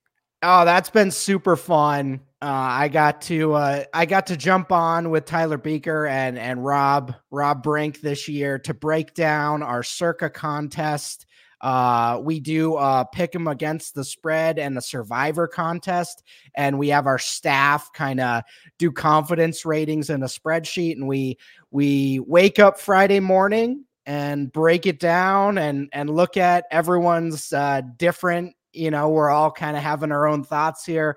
[0.43, 2.21] Oh, that's been super fun.
[2.41, 6.65] Uh, I got to uh, I got to jump on with Tyler Beucher and and
[6.65, 11.27] Rob Rob Brink this year to break down our Circa contest
[11.61, 16.23] uh, we do uh, pick them against the spread and the survivor contest.
[16.55, 18.45] And we have our staff kind of
[18.79, 20.93] do confidence ratings in a spreadsheet.
[20.93, 21.39] And we
[21.71, 27.83] we wake up Friday morning and break it down and and look at everyone's uh,
[27.97, 28.55] different.
[28.73, 31.17] You know, we're all kind of having our own thoughts here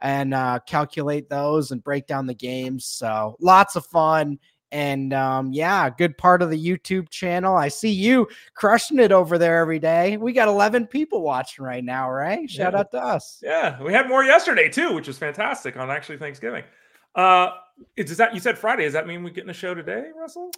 [0.00, 2.84] and uh, calculate those and break down the games.
[2.86, 4.38] So lots of fun.
[4.72, 7.54] And um, yeah, good part of the YouTube channel.
[7.56, 10.16] I see you crushing it over there every day.
[10.16, 12.48] We got 11 people watching right now, right?
[12.48, 12.78] Shout yeah.
[12.78, 13.38] out to us.
[13.42, 16.64] Yeah, we had more yesterday too, which was fantastic on actually Thanksgiving.
[17.14, 17.50] Uh,
[17.96, 18.84] is that you said Friday?
[18.84, 20.50] Does that mean we're getting a show today, Russell?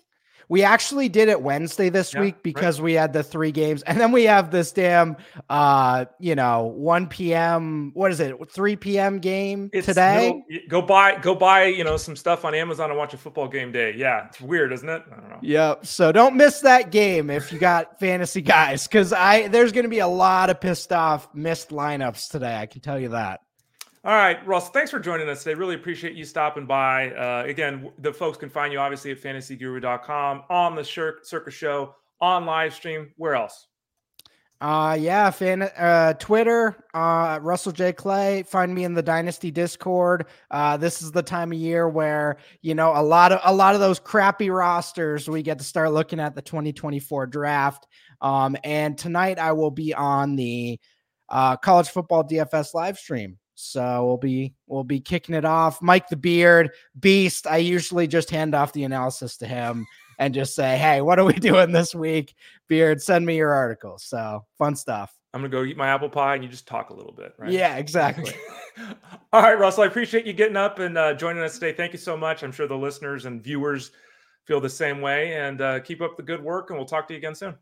[0.48, 2.84] We actually did it Wednesday this yeah, week because right.
[2.84, 5.16] we had the three games, and then we have this damn,
[5.48, 7.92] uh, you know, one p.m.
[7.94, 8.34] What is it?
[8.50, 9.18] Three p.m.
[9.18, 10.42] game it's today.
[10.68, 13.72] go buy, go buy, you know, some stuff on Amazon and watch a football game
[13.72, 13.94] day.
[13.96, 15.02] Yeah, it's weird, isn't it?
[15.10, 15.38] I don't know.
[15.42, 15.86] Yep.
[15.86, 19.90] So don't miss that game if you got fantasy guys, because I there's going to
[19.90, 22.56] be a lot of pissed off missed lineups today.
[22.56, 23.43] I can tell you that.
[24.04, 25.54] All right, Russ, thanks for joining us today.
[25.54, 27.12] Really appreciate you stopping by.
[27.12, 32.44] Uh, again, the folks can find you obviously at fantasyguru.com, on the Circus Show, on
[32.44, 33.12] live stream.
[33.16, 33.66] Where else?
[34.60, 37.92] Uh yeah, fan uh Twitter, uh Russell J.
[37.92, 38.44] Clay.
[38.44, 40.26] Find me in the Dynasty Discord.
[40.50, 43.74] Uh this is the time of year where, you know, a lot of a lot
[43.74, 47.86] of those crappy rosters we get to start looking at the 2024 draft.
[48.20, 50.78] Um and tonight I will be on the
[51.28, 53.38] uh college football DFS live stream.
[53.64, 55.80] So we'll be we'll be kicking it off.
[55.82, 57.46] Mike the Beard, Beast.
[57.46, 59.86] I usually just hand off the analysis to him
[60.18, 62.34] and just say, "Hey, what are we doing this week?"
[62.68, 65.14] Beard, send me your article." So fun stuff.
[65.32, 67.50] I'm gonna go eat my apple pie and you just talk a little bit, right?
[67.50, 68.32] Yeah, exactly.
[69.32, 69.82] All right, Russell.
[69.82, 71.72] I appreciate you getting up and uh, joining us today.
[71.72, 72.44] Thank you so much.
[72.44, 73.90] I'm sure the listeners and viewers
[74.44, 75.34] feel the same way.
[75.34, 77.56] And uh, keep up the good work, and we'll talk to you again soon.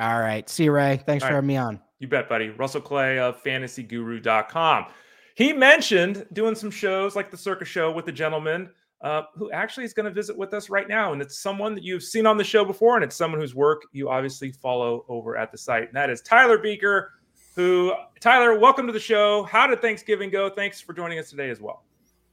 [0.00, 0.48] All right.
[0.48, 1.00] See you, Ray.
[1.06, 1.36] Thanks All for right.
[1.36, 1.80] having me on.
[2.00, 2.48] You bet, buddy.
[2.50, 4.86] Russell Clay of FantasyGuru.com.
[5.34, 8.70] He mentioned doing some shows like the Circus Show with the gentleman
[9.02, 11.12] uh, who actually is going to visit with us right now.
[11.12, 13.82] And it's someone that you've seen on the show before, and it's someone whose work
[13.92, 15.84] you obviously follow over at the site.
[15.84, 17.08] And that is Tyler Beucher,
[17.56, 19.42] who, Tyler, welcome to the show.
[19.44, 20.48] How did Thanksgiving go?
[20.48, 21.84] Thanks for joining us today as well.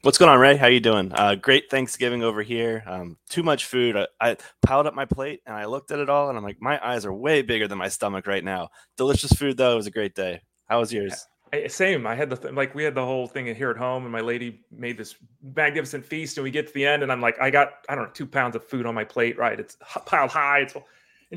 [0.01, 0.55] What's going on, Ray?
[0.55, 1.11] How you doing?
[1.11, 2.83] Uh, great Thanksgiving over here.
[2.85, 3.97] Um, too much food.
[3.97, 6.61] I, I, piled up my plate and I looked at it all, and I'm like,
[6.61, 8.69] my eyes are way bigger than my stomach right now.
[8.95, 9.73] Delicious food, though.
[9.73, 10.41] It was a great day.
[10.69, 11.27] How was yours?
[11.53, 12.05] I, same.
[12.07, 14.21] I had the th- like we had the whole thing here at home, and my
[14.21, 17.49] lady made this magnificent feast, and we get to the end, and I'm like, I
[17.49, 19.59] got I don't know two pounds of food on my plate, right?
[19.59, 20.59] It's piled high.
[20.59, 20.83] It's and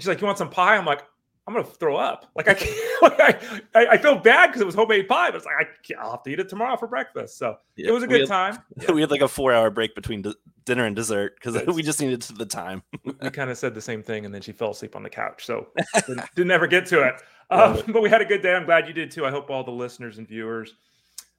[0.02, 0.76] she's like, you want some pie?
[0.76, 1.02] I'm like,
[1.46, 2.30] I'm gonna throw up.
[2.34, 2.78] Like I can't.
[3.02, 3.18] Like
[3.74, 5.56] I, I feel bad because it was homemade pie, but it's like
[5.98, 7.36] I will have to eat it tomorrow for breakfast.
[7.36, 8.58] So yeah, it was a good had, time.
[8.94, 12.00] We had like a four hour break between d- dinner and dessert because we just
[12.00, 12.84] needed the time.
[13.04, 15.44] we kind of said the same thing, and then she fell asleep on the couch,
[15.44, 15.66] so
[16.06, 17.20] didn't, didn't ever get to it.
[17.52, 18.54] Um, but we had a good day.
[18.54, 19.26] I'm glad you did too.
[19.26, 20.74] I hope all the listeners and viewers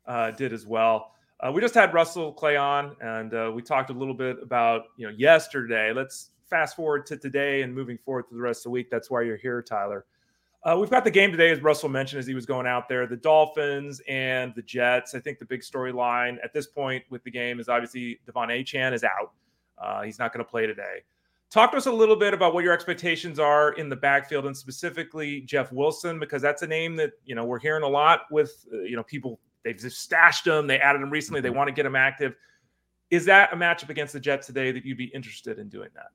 [0.06, 1.12] uh, did as well.
[1.40, 4.84] Uh, we just had Russell Clay on, and uh, we talked a little bit about
[4.98, 5.92] you know yesterday.
[5.92, 8.90] Let's fast forward to today and moving forward to the rest of the week.
[8.90, 10.06] That's why you're here, Tyler.
[10.64, 13.06] Uh, we've got the game today, as Russell mentioned, as he was going out there.
[13.06, 15.14] The Dolphins and the Jets.
[15.14, 18.94] I think the big storyline at this point with the game is obviously De'Von Achane
[18.94, 19.34] is out.
[19.78, 21.02] Uh, he's not going to play today.
[21.54, 24.58] Talk to us a little bit about what your expectations are in the backfield and
[24.58, 28.66] specifically Jeff Wilson, because that's a name that, you know, we're hearing a lot with,
[28.74, 30.66] uh, you know, people they've just stashed him.
[30.66, 31.42] They added him recently.
[31.42, 31.60] They mm-hmm.
[31.60, 32.34] want to get him active.
[33.12, 36.08] Is that a matchup against the Jets today that you'd be interested in doing that?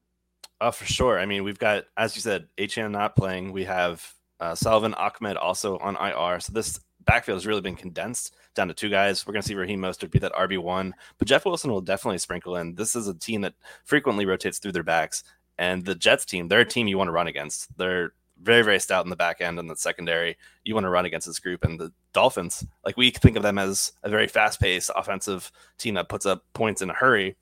[0.61, 1.20] Oh, for sure.
[1.20, 3.53] I mean, we've got, as you said, Achane not playing.
[3.53, 6.40] We have uh, Salvon Ahmed also on IR.
[6.40, 9.26] So this backfield has really been condensed down to two guys.
[9.26, 12.56] We're going to see Raheem Mostert be that RB1, but Jeff Wilson will definitely sprinkle
[12.56, 12.74] in.
[12.74, 15.24] This is a team that frequently rotates through their backs.
[15.56, 17.76] And the Jets team, they're a team you want to run against.
[17.78, 20.36] They're very, very stout in the back end and the secondary.
[20.64, 21.64] You want to run against this group.
[21.64, 25.94] And the Dolphins, like we think of them as a very fast paced offensive team
[25.94, 27.36] that puts up points in a hurry,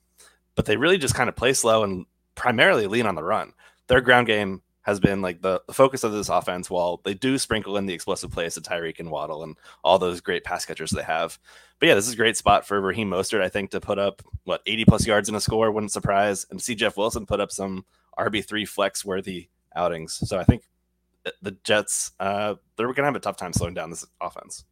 [0.54, 3.52] but they really just kind of play slow and primarily lean on the run.
[3.88, 7.76] Their ground game has been like the, focus of this offense while they do sprinkle
[7.76, 11.02] in the explosive plays to Tyreek and Waddle and all those great pass catchers they
[11.02, 11.40] have.
[11.80, 14.22] But yeah, this is a great spot for Raheem Mostert, I think, to put up
[14.44, 17.50] what 80 plus yards in a score wouldn't surprise and see Jeff Wilson put up
[17.50, 17.84] some
[18.16, 20.20] RB3 flex worthy outings.
[20.28, 20.62] So I think
[21.42, 24.66] the Jets, uh, they're going to have a tough time slowing down this offense.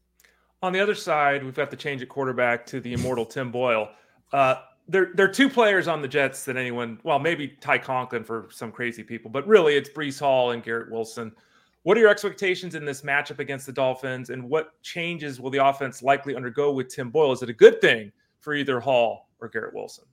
[0.62, 3.90] On the other side, we've got the change at quarterback to the immortal Tim Boyle.
[4.32, 8.24] Uh, there, there are two players on the Jets that anyone, well, maybe Ty Conklin
[8.24, 11.32] for some crazy people, but really it's Breece Hall and Garrett Wilson.
[11.84, 15.64] What are your expectations in this matchup against the Dolphins, and what changes will the
[15.64, 17.32] offense likely undergo with Tim Boyle?
[17.32, 20.04] Is it a good thing for either Hall or Garrett Wilson?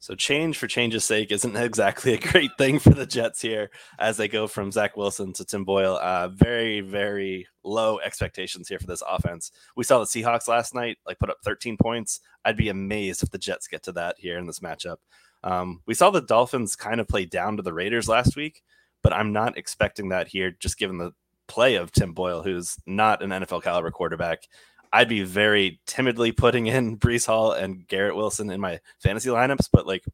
[0.00, 4.16] So change for change's sake isn't exactly a great thing for the Jets here as
[4.16, 5.98] they go from Zach Wilson to Tim Boyle.
[6.00, 9.50] Uh, very, very low expectations here for this offense.
[9.76, 12.20] We saw the Seahawks last night, like put up 13 points.
[12.44, 14.98] I'd be amazed if the Jets get to that here in this matchup.
[15.42, 18.62] Um, we saw the Dolphins kind of play down to the Raiders last week,
[19.02, 21.12] but I'm not expecting that here, just given the
[21.46, 24.46] play of Tim Boyle, who's not an NFL caliber quarterback.
[24.92, 29.68] I'd be very timidly putting in Breece Hall and Garrett Wilson in my fantasy lineups,
[29.72, 30.04] but like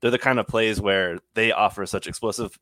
[0.00, 2.56] they're the kind of plays where they offer such explosive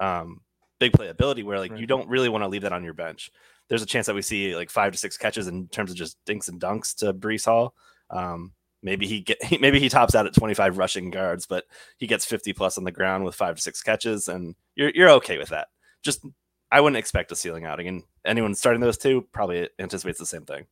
[0.00, 0.40] um
[0.80, 1.80] big playability where like right.
[1.80, 3.30] you don't really want to leave that on your bench.
[3.68, 6.16] There's a chance that we see like five to six catches in terms of just
[6.26, 7.74] dinks and dunks to Breece Hall.
[8.10, 11.64] Um, maybe he get maybe he tops out at 25 rushing yards, but
[11.98, 15.10] he gets 50 plus on the ground with five to six catches, and you're you're
[15.10, 15.68] okay with that.
[16.02, 16.26] Just
[16.70, 20.44] I wouldn't expect a ceiling outing, and anyone starting those two probably anticipates the same
[20.44, 20.66] thing.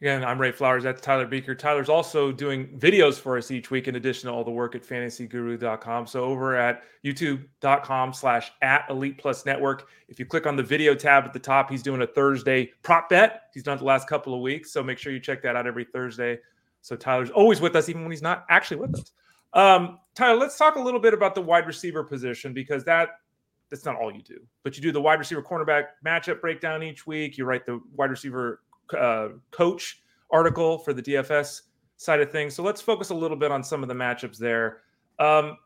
[0.00, 0.84] Again, I'm Ray Flowers.
[0.84, 1.56] That's Tyler Beucher.
[1.56, 4.84] Tyler's also doing videos for us each week in addition to all the work at
[4.84, 6.06] fantasyguru.com.
[6.06, 10.94] So over at youtube.com slash at elite plus network, if you click on the video
[10.94, 13.42] tab at the top, he's doing a Thursday prop bet.
[13.52, 14.70] He's done it the last couple of weeks.
[14.70, 16.38] So make sure you check that out every Thursday.
[16.80, 19.10] So Tyler's always with us, even when he's not actually with us.
[19.52, 23.08] Um, Tyler, let's talk a little bit about the wide receiver position because that
[23.70, 27.06] that's not all you do, but you do the wide receiver cornerback matchup breakdown each
[27.06, 27.36] week.
[27.36, 28.62] You write the wide receiver
[28.96, 31.62] uh, coach article for the DFS
[31.96, 32.54] side of things.
[32.54, 34.82] So let's focus a little bit on some of the matchups there.
[35.18, 35.56] Um,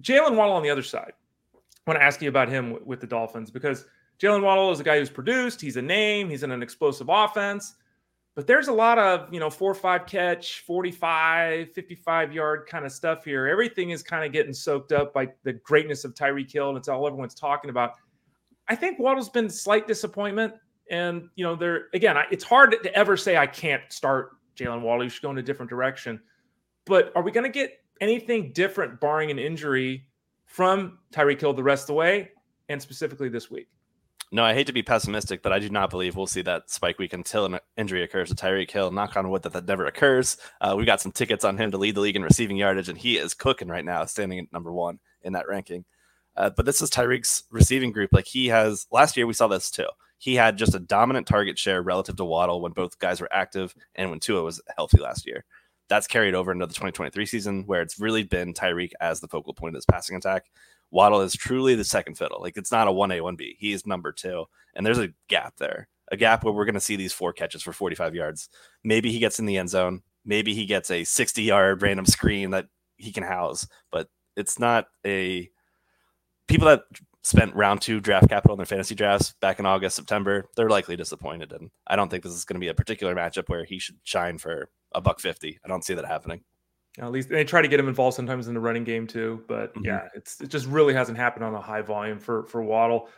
[0.00, 1.12] Jaylen Waddle on the other side.
[1.54, 3.86] I want to ask you about him w- with the Dolphins because
[4.20, 5.60] Jaylen Waddle is a guy who's produced.
[5.60, 6.30] He's a name.
[6.30, 7.74] He's in an explosive offense.
[8.34, 12.86] But there's a lot of, you know, four or five catch, 45, 55 yard kind
[12.86, 13.46] of stuff here.
[13.46, 16.88] Everything is kind of getting soaked up by the greatness of Tyreek Hill, and it's
[16.88, 17.92] all everyone's talking about.
[18.68, 20.54] I think Waddle's been slight disappointment.
[20.90, 25.04] And, you know, there again, it's hard to ever say I can't start Jaylen Waddle.
[25.04, 26.20] You should go in a different direction.
[26.86, 30.06] But are we going to get anything different, barring an injury,
[30.46, 32.30] from Tyreek Hill the rest of the way,
[32.68, 33.68] and specifically this week?
[34.34, 36.98] No, I hate to be pessimistic, but I do not believe we'll see that spike
[36.98, 38.90] week until an injury occurs to Tyreek Hill.
[38.90, 40.38] Knock on wood that that never occurs.
[40.58, 42.96] Uh, we got some tickets on him to lead the league in receiving yardage, and
[42.96, 45.84] he is cooking right now, standing at number one in that ranking.
[46.34, 48.08] Uh, but this is Tyreek's receiving group.
[48.10, 49.88] Like he has last year, we saw this too.
[50.16, 53.74] He had just a dominant target share relative to Waddle when both guys were active
[53.96, 55.44] and when Tua was healthy last year.
[55.90, 59.52] That's carried over into the 2023 season, where it's really been Tyreek as the focal
[59.52, 60.46] point of this passing attack.
[60.92, 62.40] Waddle is truly the second fiddle.
[62.40, 63.56] Like it's not a 1A, 1B.
[63.58, 64.44] He is number two.
[64.74, 67.62] And there's a gap there, a gap where we're going to see these four catches
[67.62, 68.50] for 45 yards.
[68.84, 70.02] Maybe he gets in the end zone.
[70.24, 74.86] Maybe he gets a 60 yard random screen that he can house, but it's not
[75.04, 75.50] a
[76.46, 76.82] people that
[77.22, 80.96] spent round two draft capital in their fantasy drafts back in August, September, they're likely
[80.96, 81.52] disappointed.
[81.52, 83.96] And I don't think this is going to be a particular matchup where he should
[84.02, 85.58] shine for a buck 50.
[85.64, 86.42] I don't see that happening.
[86.98, 89.74] At least they try to get him involved sometimes in the running game too, but
[89.74, 89.86] mm-hmm.
[89.86, 93.08] yeah, it's it just really hasn't happened on a high volume for for Waddle.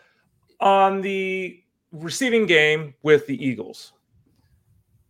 [0.61, 1.61] On the
[1.91, 3.93] receiving game with the Eagles,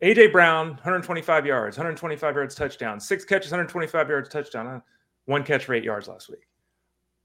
[0.03, 4.83] AJ Brown, 125 yards, 125 yards touchdown, six catches, 125 yards touchdown,
[5.27, 6.49] one catch for eight yards last week.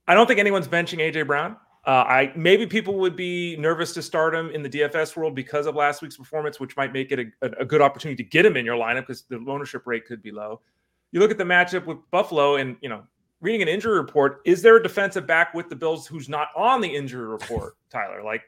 [0.06, 1.56] I don't think anyone's benching AJ Brown.
[1.86, 5.66] Uh, I maybe people would be nervous to start him in the DFS world because
[5.66, 8.58] of last week's performance, which might make it a, a good opportunity to get him
[8.58, 10.60] in your lineup because the ownership rate could be low
[11.12, 13.02] you look at the matchup with Buffalo and, you know,
[13.40, 16.80] reading an injury report, is there a defensive back with the Bills who's not on
[16.80, 18.22] the injury report, Tyler?
[18.22, 18.42] Like,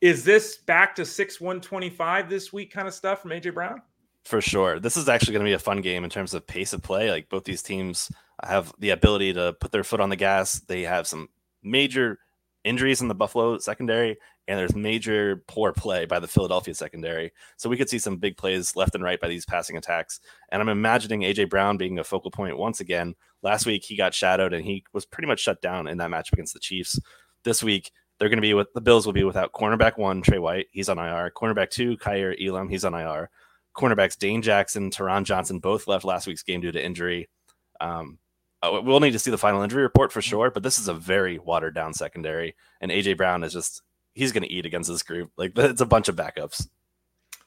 [0.00, 3.54] Is this back to six one twenty five this week kind of stuff from AJ
[3.54, 3.82] Brown?
[4.24, 4.78] For sure.
[4.78, 7.10] This is actually going to be a fun game in terms of pace of play.
[7.10, 8.10] Like both these teams
[8.42, 10.60] have the ability to put their foot on the gas.
[10.60, 11.28] They have some
[11.62, 12.18] major
[12.64, 14.18] injuries in the Buffalo secondary,
[14.48, 17.32] and there's major poor play by the Philadelphia secondary.
[17.56, 20.20] So we could see some big plays left and right by these passing attacks.
[20.50, 23.14] And I'm imagining AJ Brown being a focal point once again.
[23.42, 26.32] Last week he got shadowed and he was pretty much shut down in that matchup
[26.32, 26.98] against the Chiefs.
[27.44, 30.38] This week they're going to be with the Bills will be without cornerback one Tre
[30.38, 31.30] White, he's on IR.
[31.30, 33.30] Cornerback two Kaiir Elam, he's on IR.
[33.76, 37.28] Cornerbacks Dane Jackson, Taron Johnson both left last week's game due to injury.
[37.80, 38.18] Um,
[38.62, 40.94] uh, we'll need to see the final injury report for sure, but this is a
[40.94, 43.82] very watered down secondary, and AJ Brown is just
[44.14, 45.30] he's going to eat against this group.
[45.36, 46.68] Like it's a bunch of backups.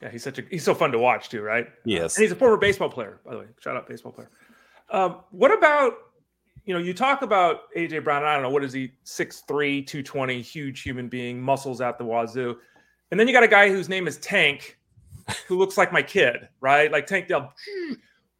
[0.01, 1.67] Yeah, he's such a he's so fun to watch too, right?
[1.85, 3.45] Yes, and he's a former baseball player, by the way.
[3.59, 4.29] Shout out baseball player.
[4.91, 5.93] Um, what about
[6.65, 8.23] you know you talk about AJ Brown?
[8.23, 12.57] I don't know what is he 6'3", 220, huge human being, muscles out the wazoo,
[13.11, 14.77] and then you got a guy whose name is Tank,
[15.47, 16.91] who looks like my kid, right?
[16.91, 17.53] Like Tank Dell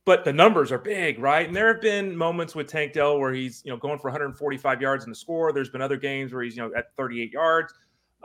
[0.06, 1.48] but the numbers are big, right?
[1.48, 4.80] And there have been moments with Tank Dell where he's, you know, going for 145
[4.80, 5.52] yards in the score.
[5.52, 7.74] There's been other games where he's, you know, at 38 yards.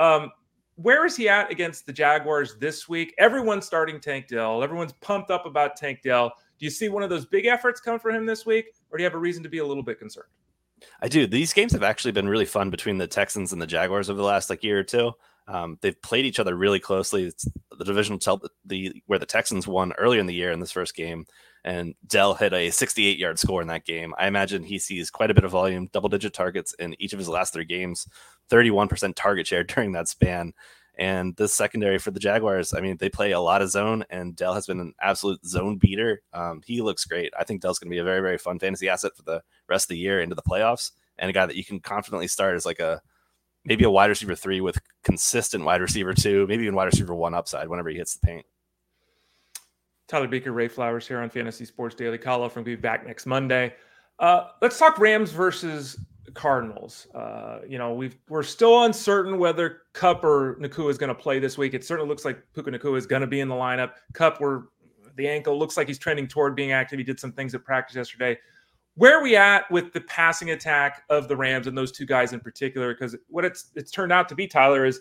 [0.01, 0.33] Um,
[0.77, 3.15] where is he at against the Jaguars this week?
[3.19, 4.63] Everyone's starting Tank Dell.
[4.63, 6.33] Everyone's pumped up about Tank Dell.
[6.59, 9.03] Do you see one of those big efforts come for him this week, or do
[9.03, 10.29] you have a reason to be a little bit concerned?
[11.03, 11.27] I do.
[11.27, 14.27] These games have actually been really fun between the Texans and the Jaguars over the
[14.27, 15.13] last like year or two.
[15.47, 17.25] Um, they've played each other really closely.
[17.25, 17.47] It's
[17.77, 20.95] the divisional tell the where the Texans won earlier in the year in this first
[20.95, 21.27] game,
[21.65, 24.15] and Dell hit a 68 yard score in that game.
[24.19, 27.19] I imagine he sees quite a bit of volume, double digit targets in each of
[27.19, 28.07] his last three games,
[28.51, 30.53] 31% target share during that span.
[30.99, 34.37] And this secondary for the Jaguars, I mean, they play a lot of zone, and
[34.37, 36.21] Dell has been an absolute zone beater.
[36.35, 37.33] Um, he looks great.
[37.39, 39.87] I think Dell's going to be a very, very fun fantasy asset for the rest
[39.87, 42.67] of the year into the playoffs, and a guy that you can confidently start as
[42.67, 43.01] like a
[43.65, 47.35] maybe a wide receiver three with consistent wide receiver two, maybe even wide receiver one
[47.35, 48.45] upside whenever he hits the paint.
[50.11, 52.19] Tyler Beucher, Ray Flowers here on Fantasy Sports Daily.
[52.19, 53.73] Kyle from be back next Monday.
[54.19, 56.01] Uh, let's talk Rams versus
[56.35, 57.07] Cardinals.
[57.15, 61.39] Uh, you know, we are still uncertain whether Kupp or Nacua is going to play
[61.39, 61.75] this week.
[61.75, 63.93] It certainly looks like Puka Nacua is going to be in the lineup.
[64.13, 64.65] Kupp, where
[65.15, 66.99] the ankle looks like he's trending toward being active.
[66.99, 68.37] He did some things at practice yesterday.
[68.97, 72.33] Where are we at with the passing attack of the Rams and those two guys
[72.33, 72.93] in particular?
[72.95, 75.01] Because what it's it's turned out to be, Tyler, is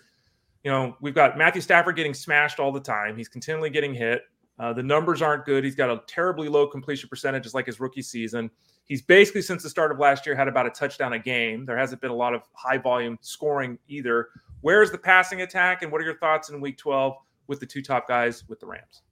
[0.63, 3.17] you know we've got Matthew Stafford getting smashed all the time.
[3.17, 4.21] He's continually getting hit.
[4.59, 5.63] Uh, the numbers aren't good.
[5.63, 8.51] He's got a terribly low completion percentage, just like his rookie season.
[8.85, 11.65] He's basically, since the start of last year, had about a touchdown a game.
[11.65, 14.29] There hasn't been a lot of high volume scoring either.
[14.61, 17.15] Where is the passing attack, and what are your thoughts in week 12
[17.47, 19.03] with the two top guys with the Rams?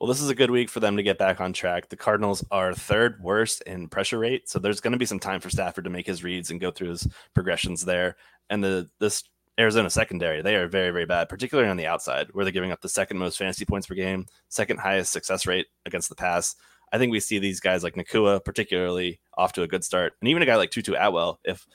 [0.00, 1.88] Well, this is a good week for them to get back on track.
[1.88, 5.40] The Cardinals are third worst in pressure rate, so there's going to be some time
[5.40, 8.16] for Stafford to make his reads and go through his progressions there.
[8.50, 9.24] And the this
[9.58, 12.80] Arizona secondary, they are very, very bad, particularly on the outside, where they're giving up
[12.80, 16.56] the second most fantasy points per game, second highest success rate against the pass.
[16.92, 20.28] I think we see these guys like Nacua particularly off to a good start, and
[20.28, 21.40] even a guy like Tutu Atwell.
[21.44, 21.66] If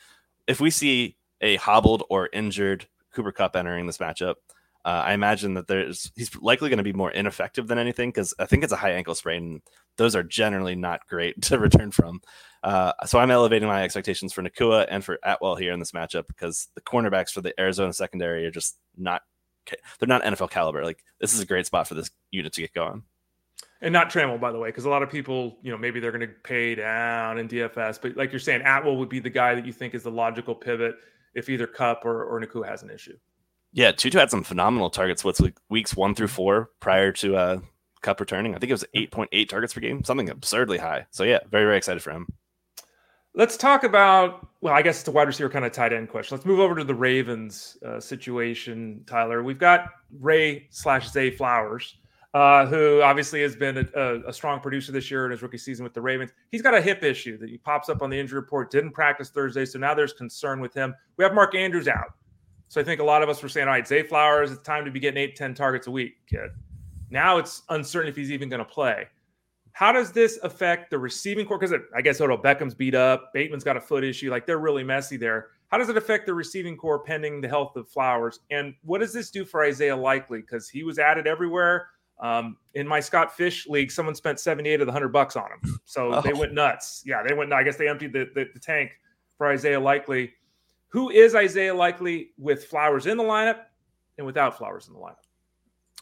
[0.47, 4.35] if we see a hobbled or injured Cooper Kupp entering this matchup,
[4.85, 8.33] uh, I imagine that there's he's likely going to be more ineffective than anything because
[8.39, 9.61] I think it's a high ankle sprain.
[9.99, 12.21] Those are generally not great to return from.
[12.63, 16.27] Uh, so I'm elevating my expectations for Nacua and for Atwell here in this matchup
[16.27, 19.21] because the cornerbacks for the Arizona secondary are just not
[19.99, 20.83] they're not NFL caliber.
[20.83, 23.03] Like this is a great spot for this unit to get going.
[23.81, 26.11] And not Trammell, by the way, because a lot of people, you know, maybe they're
[26.11, 29.55] going to pay down in DFS, but like you're saying, Atwell would be the guy
[29.55, 30.95] that you think is the logical pivot
[31.33, 33.17] if either Kupp or, or Nacua has an issue.
[33.71, 35.39] Yeah, Tutu had some phenomenal targets with
[35.69, 37.59] weeks one through four prior to uh,
[38.01, 38.55] Kupp returning.
[38.55, 41.05] I think it was 8.8 targets per game, something absurdly high.
[41.11, 42.27] So yeah, very very excited for him.
[43.35, 44.47] Let's talk about.
[44.61, 46.35] Well, I guess it's a wide receiver kind of tight end question.
[46.35, 49.43] Let's move over to the Ravens uh, situation, Tyler.
[49.43, 49.85] We've got
[50.19, 51.95] Ray slash Zay Flowers,
[52.33, 55.83] uh, who obviously has been a, a, strong producer this year in his rookie season
[55.83, 56.31] with the Ravens.
[56.51, 58.71] He's got a hip issue that he pops up on the injury report.
[58.71, 60.93] Didn't practice Thursday, so now there's concern with him.
[61.17, 62.15] We have Mark Andrews out,
[62.67, 64.85] so I think a lot of us were saying, "All right, Zay Flowers, it's time
[64.85, 66.49] to be getting eight, ten targets a week, kid."
[67.09, 69.07] Now it's uncertain if he's even going to play.
[69.71, 71.57] How does this affect the receiving corps?
[71.57, 73.31] Because I guess Odell Beckham's beat up.
[73.33, 74.29] Bateman's got a foot issue.
[74.29, 75.47] Like they're really messy there.
[75.69, 78.39] How does it affect the receiving corps pending the health of Flowers?
[78.49, 80.41] And what does this do for Isaiah Likely?
[80.41, 81.89] Because he was added everywhere.
[82.19, 85.79] Um, in my Scott Fish league, someone spent 78 of the 100 bucks on him.
[85.85, 86.21] So oh.
[86.21, 87.03] they went nuts.
[87.05, 88.91] Yeah, they went, I guess they emptied the, the, the tank
[89.37, 90.33] for Isaiah Likely.
[90.89, 93.61] Who is Isaiah Likely with Flowers in the lineup
[94.17, 95.23] and without Flowers in the lineup?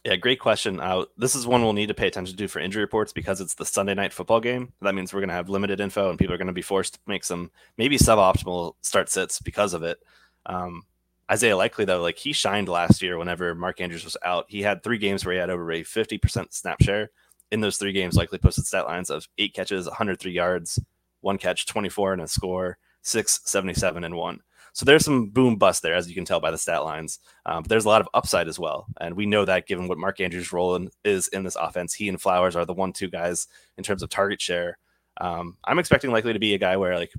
[0.08, 0.80] Yeah, great question.
[0.80, 3.55] Uh, this is one we'll need to pay attention to for injury reports because it's
[3.55, 4.72] the Sunday night football game.
[4.82, 6.93] That means we're going to have limited info and people are going to be forced
[6.93, 9.97] to make some maybe suboptimal start sits because of it.
[10.45, 10.84] Um,
[11.30, 14.45] Isaiah Likely, though, like he shined last year whenever Mark Andrews was out.
[14.47, 17.10] He had three games where he had over a 50% snap share.
[17.51, 20.80] In those three games, Likely posted stat lines of eight catches, 103 yards,
[21.20, 24.39] one catch, 24 and a score, six, 77 and one.
[24.78, 27.17] So there's some boom bust there, as you can tell by the stat lines.
[27.47, 28.86] Um, but there's a lot of upside as well.
[29.01, 32.07] And we know that given what Mark Andrews' role in, is in this offense, he
[32.07, 33.47] and Flowers are the one two guys
[33.80, 34.78] in terms of target share.
[35.19, 37.11] Um, I'm expecting likely to be a guy where like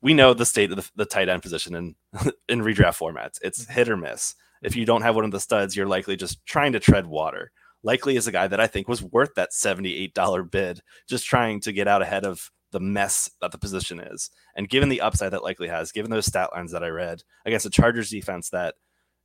[0.00, 1.96] we know the state of the, the tight end position in
[2.48, 3.40] in redraft formats.
[3.42, 4.36] It's hit or miss.
[4.62, 7.50] If you don't have one of the studs, you're likely just trying to tread water.
[7.82, 11.72] Likely is a guy that I think was worth that $78 bid, just trying to
[11.72, 14.30] get out ahead of the mess that the position is.
[14.56, 17.62] And given the upside that likely has, given those stat lines that I read against
[17.62, 18.74] the Chargers defense that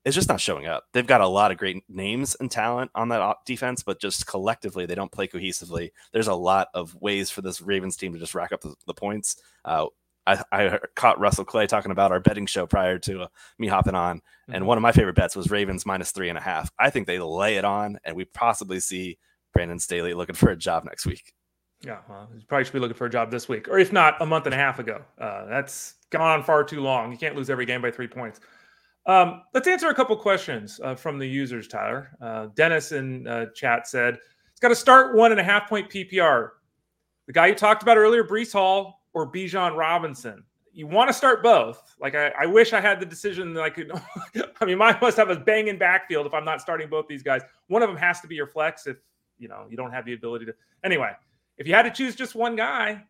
[0.06, 0.84] is just not showing up.
[0.93, 4.86] They've got a lot of great names and talent on that defense, but just collectively
[4.86, 5.89] they don't play cohesively.
[6.14, 8.93] There's a lot of ways for this Ravens team to just rack up the, the
[8.93, 9.41] points.
[9.66, 9.88] Uh,
[10.28, 13.28] I, I, caught Russell Clay talking about our betting show prior to uh,
[13.58, 14.54] me hopping on, mm-hmm.
[14.54, 16.72] and one of my favorite bets was Ravens minus three and a half.
[16.78, 19.18] I think they lay it on, and we possibly see
[19.54, 21.34] Brandon Staley looking for a job next week.
[21.82, 24.21] Yeah, well, he probably should be looking for a job this week, or if not,
[24.21, 25.01] a month and a half ago.
[25.17, 27.11] Uh, that's gone on far too long.
[27.11, 28.41] You can't lose every game by three points.
[29.05, 32.09] Um, let's answer a couple questions uh, from the users, Tyler.
[32.21, 34.19] Uh, Dennis in uh, chat said,
[34.51, 36.49] it's got to start one and a half point PPR.
[37.27, 40.43] The guy you talked about earlier, Breece Hall or Bijan Robinson.
[40.73, 41.95] You want to start both.
[41.99, 43.91] Like, I, I wish I had the decision that I could.
[44.61, 47.41] I mean, mine must have a banging backfield if I'm not starting both these guys.
[47.67, 48.97] One of them has to be your flex if,
[49.38, 50.53] you know, you don't have the ability to.
[50.84, 51.11] Anyway,
[51.60, 53.03] if you had to choose just one guy,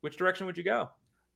[0.00, 0.88] which direction would you go?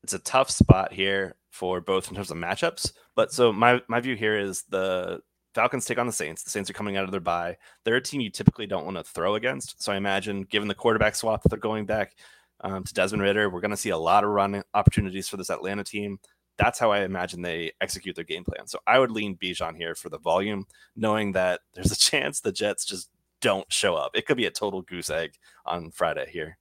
[0.02, 2.92] It's a tough spot here for both in terms of matchups.
[3.14, 5.20] But so my my view here is the
[5.54, 6.42] Falcons take on the Saints.
[6.42, 7.56] The Saints are coming out of their bye.
[7.84, 9.82] They're a team you typically don't want to throw against.
[9.82, 12.16] So I imagine, given the quarterback swap that they're going back
[12.60, 15.50] um, to Desmond Ridder, we're going to see a lot of run opportunities for this
[15.50, 16.18] Atlanta team.
[16.56, 18.66] That's how I imagine they execute their game plan.
[18.66, 22.52] So I would lean Bijan here for the volume, knowing that there's a chance the
[22.52, 23.10] Jets just
[23.44, 24.12] don't show up.
[24.14, 25.34] It could be a total goose egg
[25.66, 26.56] on Friday here.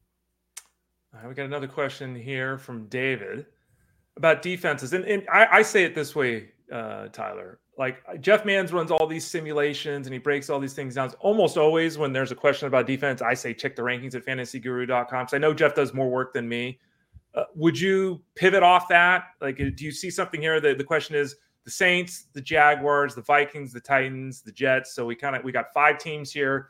[1.26, 3.46] We got another question here from David
[4.18, 7.60] about defenses, and, and I, I say it this way, uh, Tyler.
[7.78, 11.12] Like Jeff Mans runs all these simulations and he breaks all these things down.
[11.22, 15.28] Almost always when there's a question about defense, I say check the rankings at fantasyguru.com.
[15.30, 16.80] So I know Jeff does more work than me.
[17.34, 19.24] Uh, would you pivot off that?
[19.42, 20.62] Like, do you see something here?
[20.62, 21.36] The, the question is
[21.66, 24.94] the Saints, the Jaguars, the Vikings, the Titans, the Jets.
[24.94, 26.70] So we kind of we got five teams here.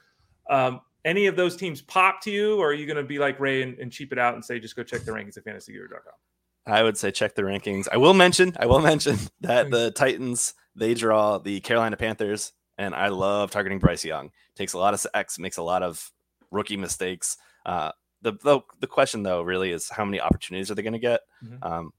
[0.50, 3.40] Um, any of those teams pop to you, or are you going to be like
[3.40, 6.14] Ray and, and, cheap it out and say just go check the rankings at fantasyguru.com?
[6.66, 7.88] I would say check the rankings.
[7.92, 12.96] I will mention, I will mention that the Titans they draw the Carolina Panthers, and
[12.96, 14.32] I love targeting Bryce Young.
[14.56, 16.12] Takes a lot of sacks, makes a lot of
[16.52, 17.38] rookie mistakes.
[17.66, 17.92] Uh,
[18.22, 21.22] the, the the question though really is how many opportunities are they going to get?
[21.44, 21.64] Mm-hmm.
[21.64, 21.94] Um,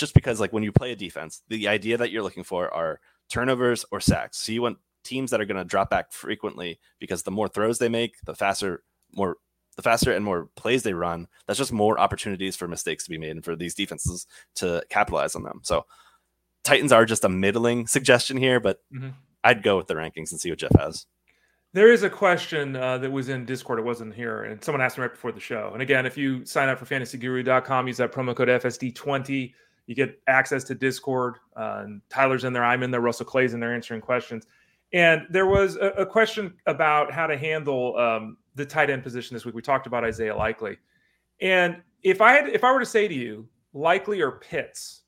[0.00, 3.00] just because like when you play a defense, the idea that you're looking for are
[3.28, 4.38] turnovers or sacks.
[4.38, 7.78] So you want teams that are going to drop back frequently because the more throws
[7.78, 8.82] they make, the faster,
[9.14, 9.36] more
[9.76, 11.28] the faster and more plays they run.
[11.46, 14.26] That's just more opportunities for mistakes to be made and for these defenses
[14.56, 15.60] to capitalize on them.
[15.62, 15.86] So
[16.64, 19.10] Titans are just a middling suggestion here, but mm-hmm.
[19.44, 21.06] I'd go with the rankings and see what Jeff has.
[21.72, 23.78] There is a question uh, that was in Discord.
[23.78, 25.70] It wasn't here, and someone asked me right before the show.
[25.72, 29.54] And again, if you sign up for fantasyguru.com, use that promo code FSD20
[29.86, 31.36] you get access to Discord.
[31.56, 34.46] Uh, and Tyler's in there, I'm in there, Russell Clay's in there answering questions.
[34.92, 39.34] And there was a, a question about how to handle um, the tight end position
[39.34, 39.54] this week.
[39.54, 40.78] We talked about Isaiah Likely,
[41.40, 45.02] and if I had, if I were to say to you, Likely or Pitts,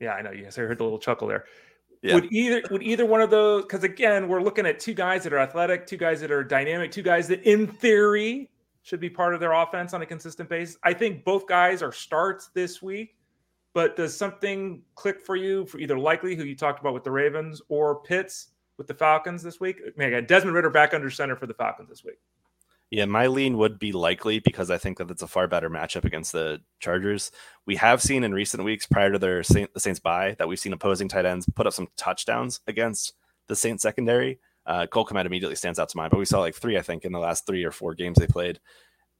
[0.00, 0.30] yeah, I know.
[0.30, 1.44] Yes, I heard the little chuckle there.
[2.02, 2.14] Yeah.
[2.14, 3.62] Would either would either one of those?
[3.62, 6.92] Because again, we're looking at two guys that are athletic, two guys that are dynamic,
[6.92, 8.50] two guys that, in theory,
[8.86, 10.78] should be part of their offense on a consistent basis.
[10.84, 13.16] I think both guys are starts this week,
[13.74, 17.10] but does something click for you for either Likely, who you talked about with the
[17.10, 19.80] Ravens, or Pitts with the Falcons this week?
[19.84, 22.20] I mean, again, Desmond Ridder back under center for the Falcons this week.
[22.92, 26.04] Yeah, my lean would be likely because I think that it's a far better matchup
[26.04, 27.32] against the Chargers.
[27.66, 30.60] We have seen in recent weeks prior to their Saint, the Saints bye that we've
[30.60, 33.14] seen opposing tight ends put up some touchdowns against
[33.48, 34.38] the Saints secondary.
[34.66, 34.86] Uh,
[35.24, 37.46] immediately stands out to mind, but we saw like three, I think, in the last
[37.46, 38.58] three or four games they played.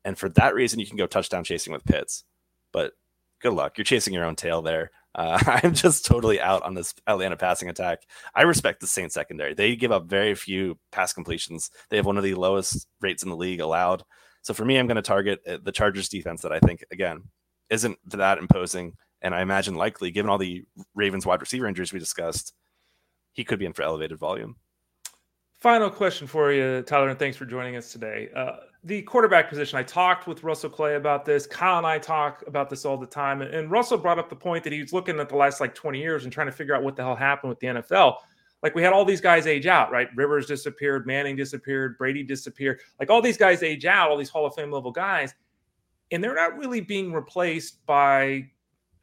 [0.04, 2.24] And for that reason, you can go touchdown chasing with Pitts.
[2.72, 2.92] But
[3.40, 3.78] good luck.
[3.78, 4.90] You're chasing your own tail there.
[5.14, 8.02] Uh, I'm just totally out on this Atlanta passing attack.
[8.34, 9.54] I respect the Saints secondary.
[9.54, 11.70] They give up very few pass completions.
[11.90, 14.04] They have one of the lowest rates in the league allowed.
[14.42, 17.24] So for me, I'm going to target uh, the Chargers defense that I think, again,
[17.70, 18.94] isn't that imposing.
[19.22, 22.52] And I imagine likely, given all the Ravens wide receiver injuries we discussed,
[23.32, 24.56] he could be in for elevated volume.
[25.60, 28.28] Final question for you, Tyler, and thanks for joining us today.
[28.36, 31.46] Uh, the quarterback position, I talked with Russell Clay about this.
[31.46, 33.40] Kyle and I talk about this all the time.
[33.40, 35.98] And Russell brought up the point that he was looking at the last like 20
[35.98, 38.16] years and trying to figure out what the hell happened with the NFL.
[38.62, 40.08] Like we had all these guys age out, right?
[40.14, 42.80] Rivers disappeared, Manning disappeared, Brady disappeared.
[43.00, 45.34] Like all these guys age out, all these Hall of Fame level guys,
[46.12, 48.48] and they're not really being replaced by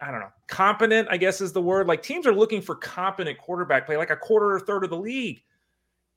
[0.01, 1.87] I don't know, competent, I guess is the word.
[1.87, 4.97] Like teams are looking for competent quarterback play, like a quarter or third of the
[4.97, 5.41] league.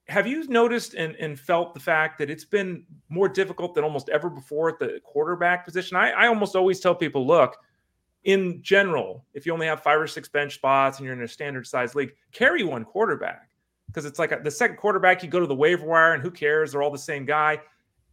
[0.09, 4.09] Have you noticed and, and felt the fact that it's been more difficult than almost
[4.09, 5.97] ever before at the quarterback position?
[5.97, 7.57] I, I almost always tell people, look,
[8.23, 11.29] in general, if you only have five or six bench spots and you're in a
[11.29, 13.49] standard size league, carry one quarterback
[13.89, 16.31] because it's like a, the second quarterback, you go to the waiver wire and who
[16.31, 16.73] cares?
[16.73, 17.61] They're all the same guy.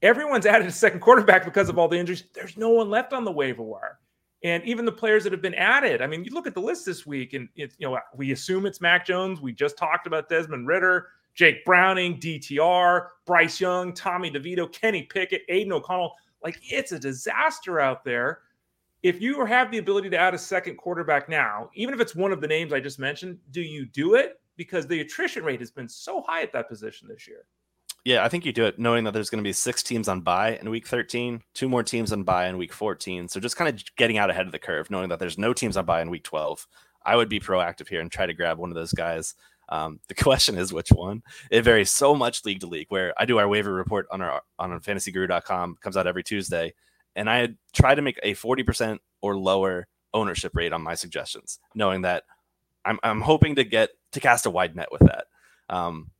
[0.02, 2.24] Everyone's added a second quarterback because of all the injuries.
[2.34, 4.00] There's no one left on the waiver wire.
[4.44, 6.86] And even the players that have been added, I mean, you look at the list
[6.86, 9.40] this week, and it's you know we assume it's Mac Jones.
[9.40, 15.44] We just talked about Desmond Ridder, Jake Browning, DTR, Bryce Young, Tommy DeVito, Kenny Pickett,
[15.50, 16.14] Aidan O'Connell.
[16.44, 18.40] Like it's a disaster out there.
[19.02, 22.32] If you have the ability to add a second quarterback now, even if it's one
[22.32, 24.40] of the names I just mentioned, do you do it?
[24.56, 27.46] Because the attrition rate has been so high at that position this year.
[28.06, 30.22] Yeah, I think you do it knowing that there's going to be six teams on
[30.22, 33.30] bye in week 13, two more teams on bye in week 14.
[33.30, 35.78] So just kind of getting out ahead of the curve, knowing that there's no teams
[35.78, 36.68] on bye in week 12.
[37.06, 39.36] I would be proactive here and try to grab one of those guys.
[39.70, 41.24] Um, the question is which one.
[41.52, 42.88] It varies so much league to league.
[42.90, 46.74] Where I do our waiver report on our on fantasyguru.com comes out every Tuesday,
[47.16, 52.02] and I try to make a 40% or lower ownership rate on my suggestions, knowing
[52.02, 52.24] that
[52.86, 55.26] I'm I'm hoping to get to cast a wide net with that.
[55.70, 56.12] Um,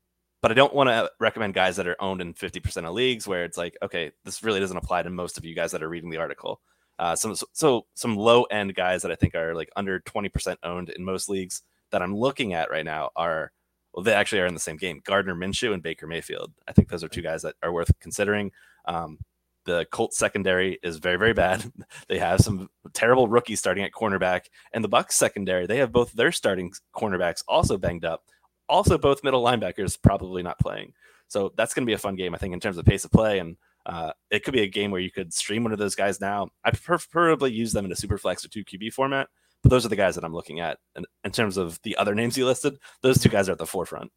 [0.42, 3.46] but I don't want to recommend guys that are owned in 50% of leagues where
[3.46, 6.10] it's like, okay, this really doesn't apply to most of you guys that are reading
[6.10, 6.60] the article.
[7.00, 10.90] Uh, some so some low end guys that I think are like under 20% owned
[10.90, 11.64] in most leagues
[11.94, 13.54] that I'm looking at right now are
[13.94, 15.02] well, they actually are in the same game.
[15.06, 16.52] Gardner Minshew and Baker Mayfield.
[16.68, 18.52] I think those are two guys that are worth considering.
[18.86, 19.20] Um,
[19.66, 21.72] the Colts secondary is very, very bad.
[22.10, 26.12] they have some terrible rookies starting at cornerback, and the Bucs secondary they have both
[26.12, 28.24] their starting cornerbacks also banged up
[28.70, 30.94] also both middle linebackers probably not playing.
[31.28, 33.12] So that's going to be a fun game, I think, in terms of pace of
[33.12, 33.40] play.
[33.40, 36.22] And uh, it could be a game where you could stream one of those guys
[36.22, 36.50] now.
[36.64, 39.30] I preferably use them in a super flex or two QB format,
[39.64, 40.78] but those are the guys that I'm looking at.
[40.96, 43.66] And in terms of the other names you listed, those two guys are at the
[43.66, 44.12] forefront.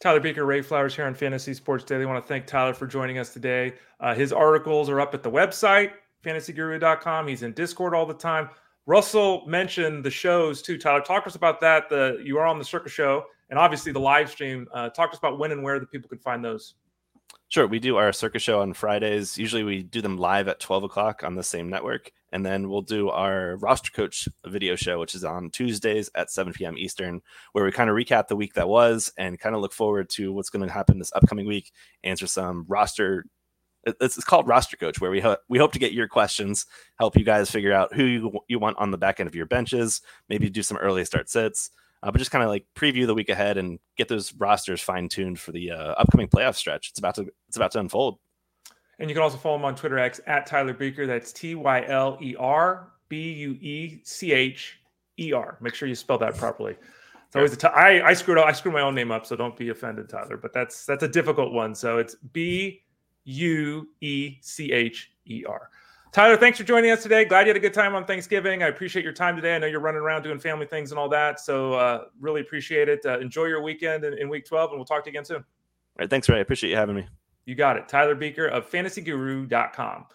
[0.00, 2.04] Tyler Beucher, Ray Flowers here on Fantasy Sports Daily.
[2.04, 3.74] I want to thank Tyler for joining us today.
[4.00, 5.92] Uh, his articles are up at the website,
[6.24, 7.28] fantasyguru.com.
[7.28, 8.50] He's in Discord all the time.
[8.84, 10.78] Russell mentioned the shows too.
[10.78, 11.88] Tyler, talk to us about that.
[11.88, 14.66] The you are on the Circus Show and obviously the live stream.
[14.72, 16.74] Uh, talk to us about when and where the people can find those.
[17.48, 17.66] Sure.
[17.66, 19.38] We do our Circus Show on Fridays.
[19.38, 22.12] Usually we do them live at 12 o'clock on the same network.
[22.32, 26.52] And then we'll do our roster coach video show, which is on Tuesdays at 7
[26.52, 26.76] p.m.
[26.76, 27.20] Eastern,
[27.52, 30.32] where we kind of recap the week that was and kind of look forward to
[30.32, 31.72] what's going to happen this upcoming week,
[32.04, 33.24] answer some roster
[34.00, 36.66] it's, called roster coach where we ho- we hope to get your questions
[36.98, 39.46] help you guys figure out who you, you want on the back end of your
[39.46, 41.70] benches maybe do some early start sits
[42.02, 45.08] uh, but just kind of like preview the week ahead and get those rosters fine
[45.08, 46.90] tuned for the uh, upcoming playoff stretch.
[46.90, 48.18] It's about to it's about to unfold.
[48.98, 51.06] And you can also follow him on Twitter X at Tyler Beucher.
[51.06, 54.78] That's T Y L E R B U E C H
[55.18, 55.58] E R.
[55.60, 56.76] Make sure you spell that properly.
[57.26, 58.46] It's always a t- I, I screwed up.
[58.46, 60.36] I screwed my own name up, so don't be offended, Tyler.
[60.36, 61.74] But that's that's a difficult one.
[61.74, 62.82] So it's B
[63.24, 65.70] U E C H E R.
[66.12, 67.26] Tyler, thanks for joining us today.
[67.26, 68.62] Glad you had a good time on Thanksgiving.
[68.62, 69.54] I appreciate your time today.
[69.54, 71.40] I know you're running around doing family things and all that.
[71.40, 73.04] So, uh, really appreciate it.
[73.04, 75.36] Uh, enjoy your weekend in, in, week 12, and we'll talk to you again soon.
[75.36, 75.44] All
[75.98, 76.08] right.
[76.08, 76.38] Thanks, Ray.
[76.38, 77.06] I appreciate you having me.
[77.46, 77.88] You got it.
[77.88, 80.06] Tyler Beucher of fantasyguru.com.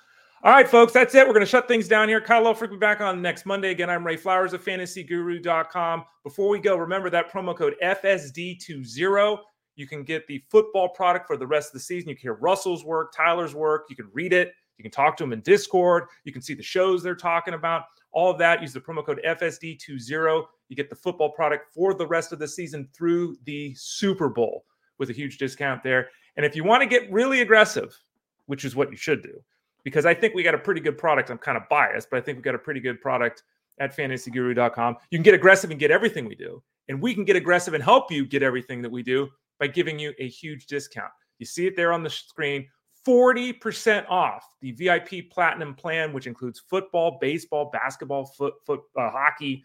[0.43, 1.25] All right, folks, that's it.
[1.25, 2.19] We're going to shut things down here.
[2.19, 3.71] Kyle will be back on next Monday.
[3.71, 6.03] Again, I'm Ray Flowers of fantasyguru.com.
[6.23, 9.38] Before we go, remember that promo code FSD20.
[9.75, 12.09] You can get the football product for the rest of the season.
[12.09, 13.86] You can hear Russell's work, Tyler's work.
[13.89, 14.53] You can read it.
[14.77, 16.05] You can talk to them in Discord.
[16.23, 17.84] You can see the shows they're talking about.
[18.11, 18.61] All of that.
[18.61, 20.43] Use the promo code FSD20.
[20.69, 24.65] You get the football product for the rest of the season through the Super Bowl
[24.97, 26.09] with a huge discount there.
[26.38, 27.97] And if you want to get really aggressive,
[28.45, 29.41] which is what you should do,
[29.84, 31.29] because I think we got a pretty good product.
[31.29, 33.43] I'm kind of biased, but I think we got a pretty good product
[33.79, 34.97] at fantasyguru.com.
[35.09, 36.61] You can get aggressive and get everything we do.
[36.88, 39.29] And we can get aggressive and help you get everything that we do
[39.59, 41.11] by giving you a huge discount.
[41.39, 42.67] You see it there on the screen.
[43.07, 49.63] 40% off the VIP Platinum plan, which includes football, baseball, basketball, foot, foot uh, hockey,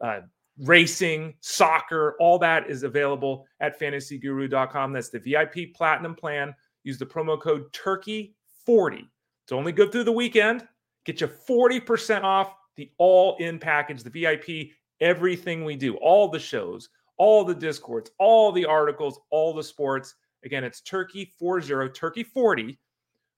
[0.00, 0.20] uh,
[0.58, 4.92] racing, soccer, all that is available at fantasyguru.com.
[4.92, 6.54] That's the VIP Platinum plan.
[6.84, 9.00] Use the promo code Turkey40.
[9.44, 10.66] It's only good through the weekend.
[11.04, 16.38] Get you 40% off the all in package, the VIP, everything we do, all the
[16.38, 20.14] shows, all the discords, all the articles, all the sports
[20.46, 22.78] Again, it's Turkey 40, Turkey 40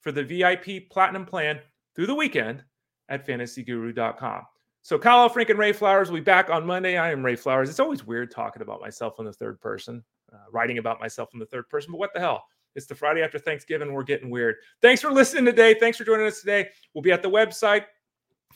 [0.01, 1.59] for the VIP Platinum plan
[1.97, 2.62] through the weekend
[3.09, 4.43] at fantasyguru.com.
[4.89, 6.97] So Kyle Frank and Ray Flowers will be back on Monday.
[6.97, 7.68] I am Ray Flowers.
[7.68, 11.39] It's always weird talking about myself in the third person, uh, writing about myself in
[11.39, 12.43] the third person, but what the hell?
[12.74, 13.93] It's the Friday after Thanksgiving.
[13.93, 14.55] We're getting weird.
[14.80, 15.74] Thanks for listening today.
[15.74, 16.70] Thanks for joining us today.
[16.95, 17.84] We'll be at the website,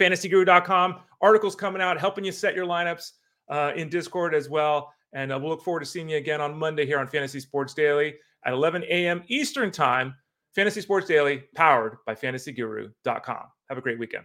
[0.00, 1.00] fantasyguru.com.
[1.20, 3.10] Articles coming out, helping you set your lineups
[3.50, 4.90] uh, in Discord as well.
[5.12, 7.74] And uh, we'll look forward to seeing you again on Monday here on Fantasy Sports
[7.74, 8.14] Daily
[8.46, 9.22] at 11 a.m.
[9.28, 10.14] Eastern Time.
[10.54, 13.44] Fantasy Sports Daily, powered by fantasyguru.com.
[13.68, 14.24] Have a great weekend.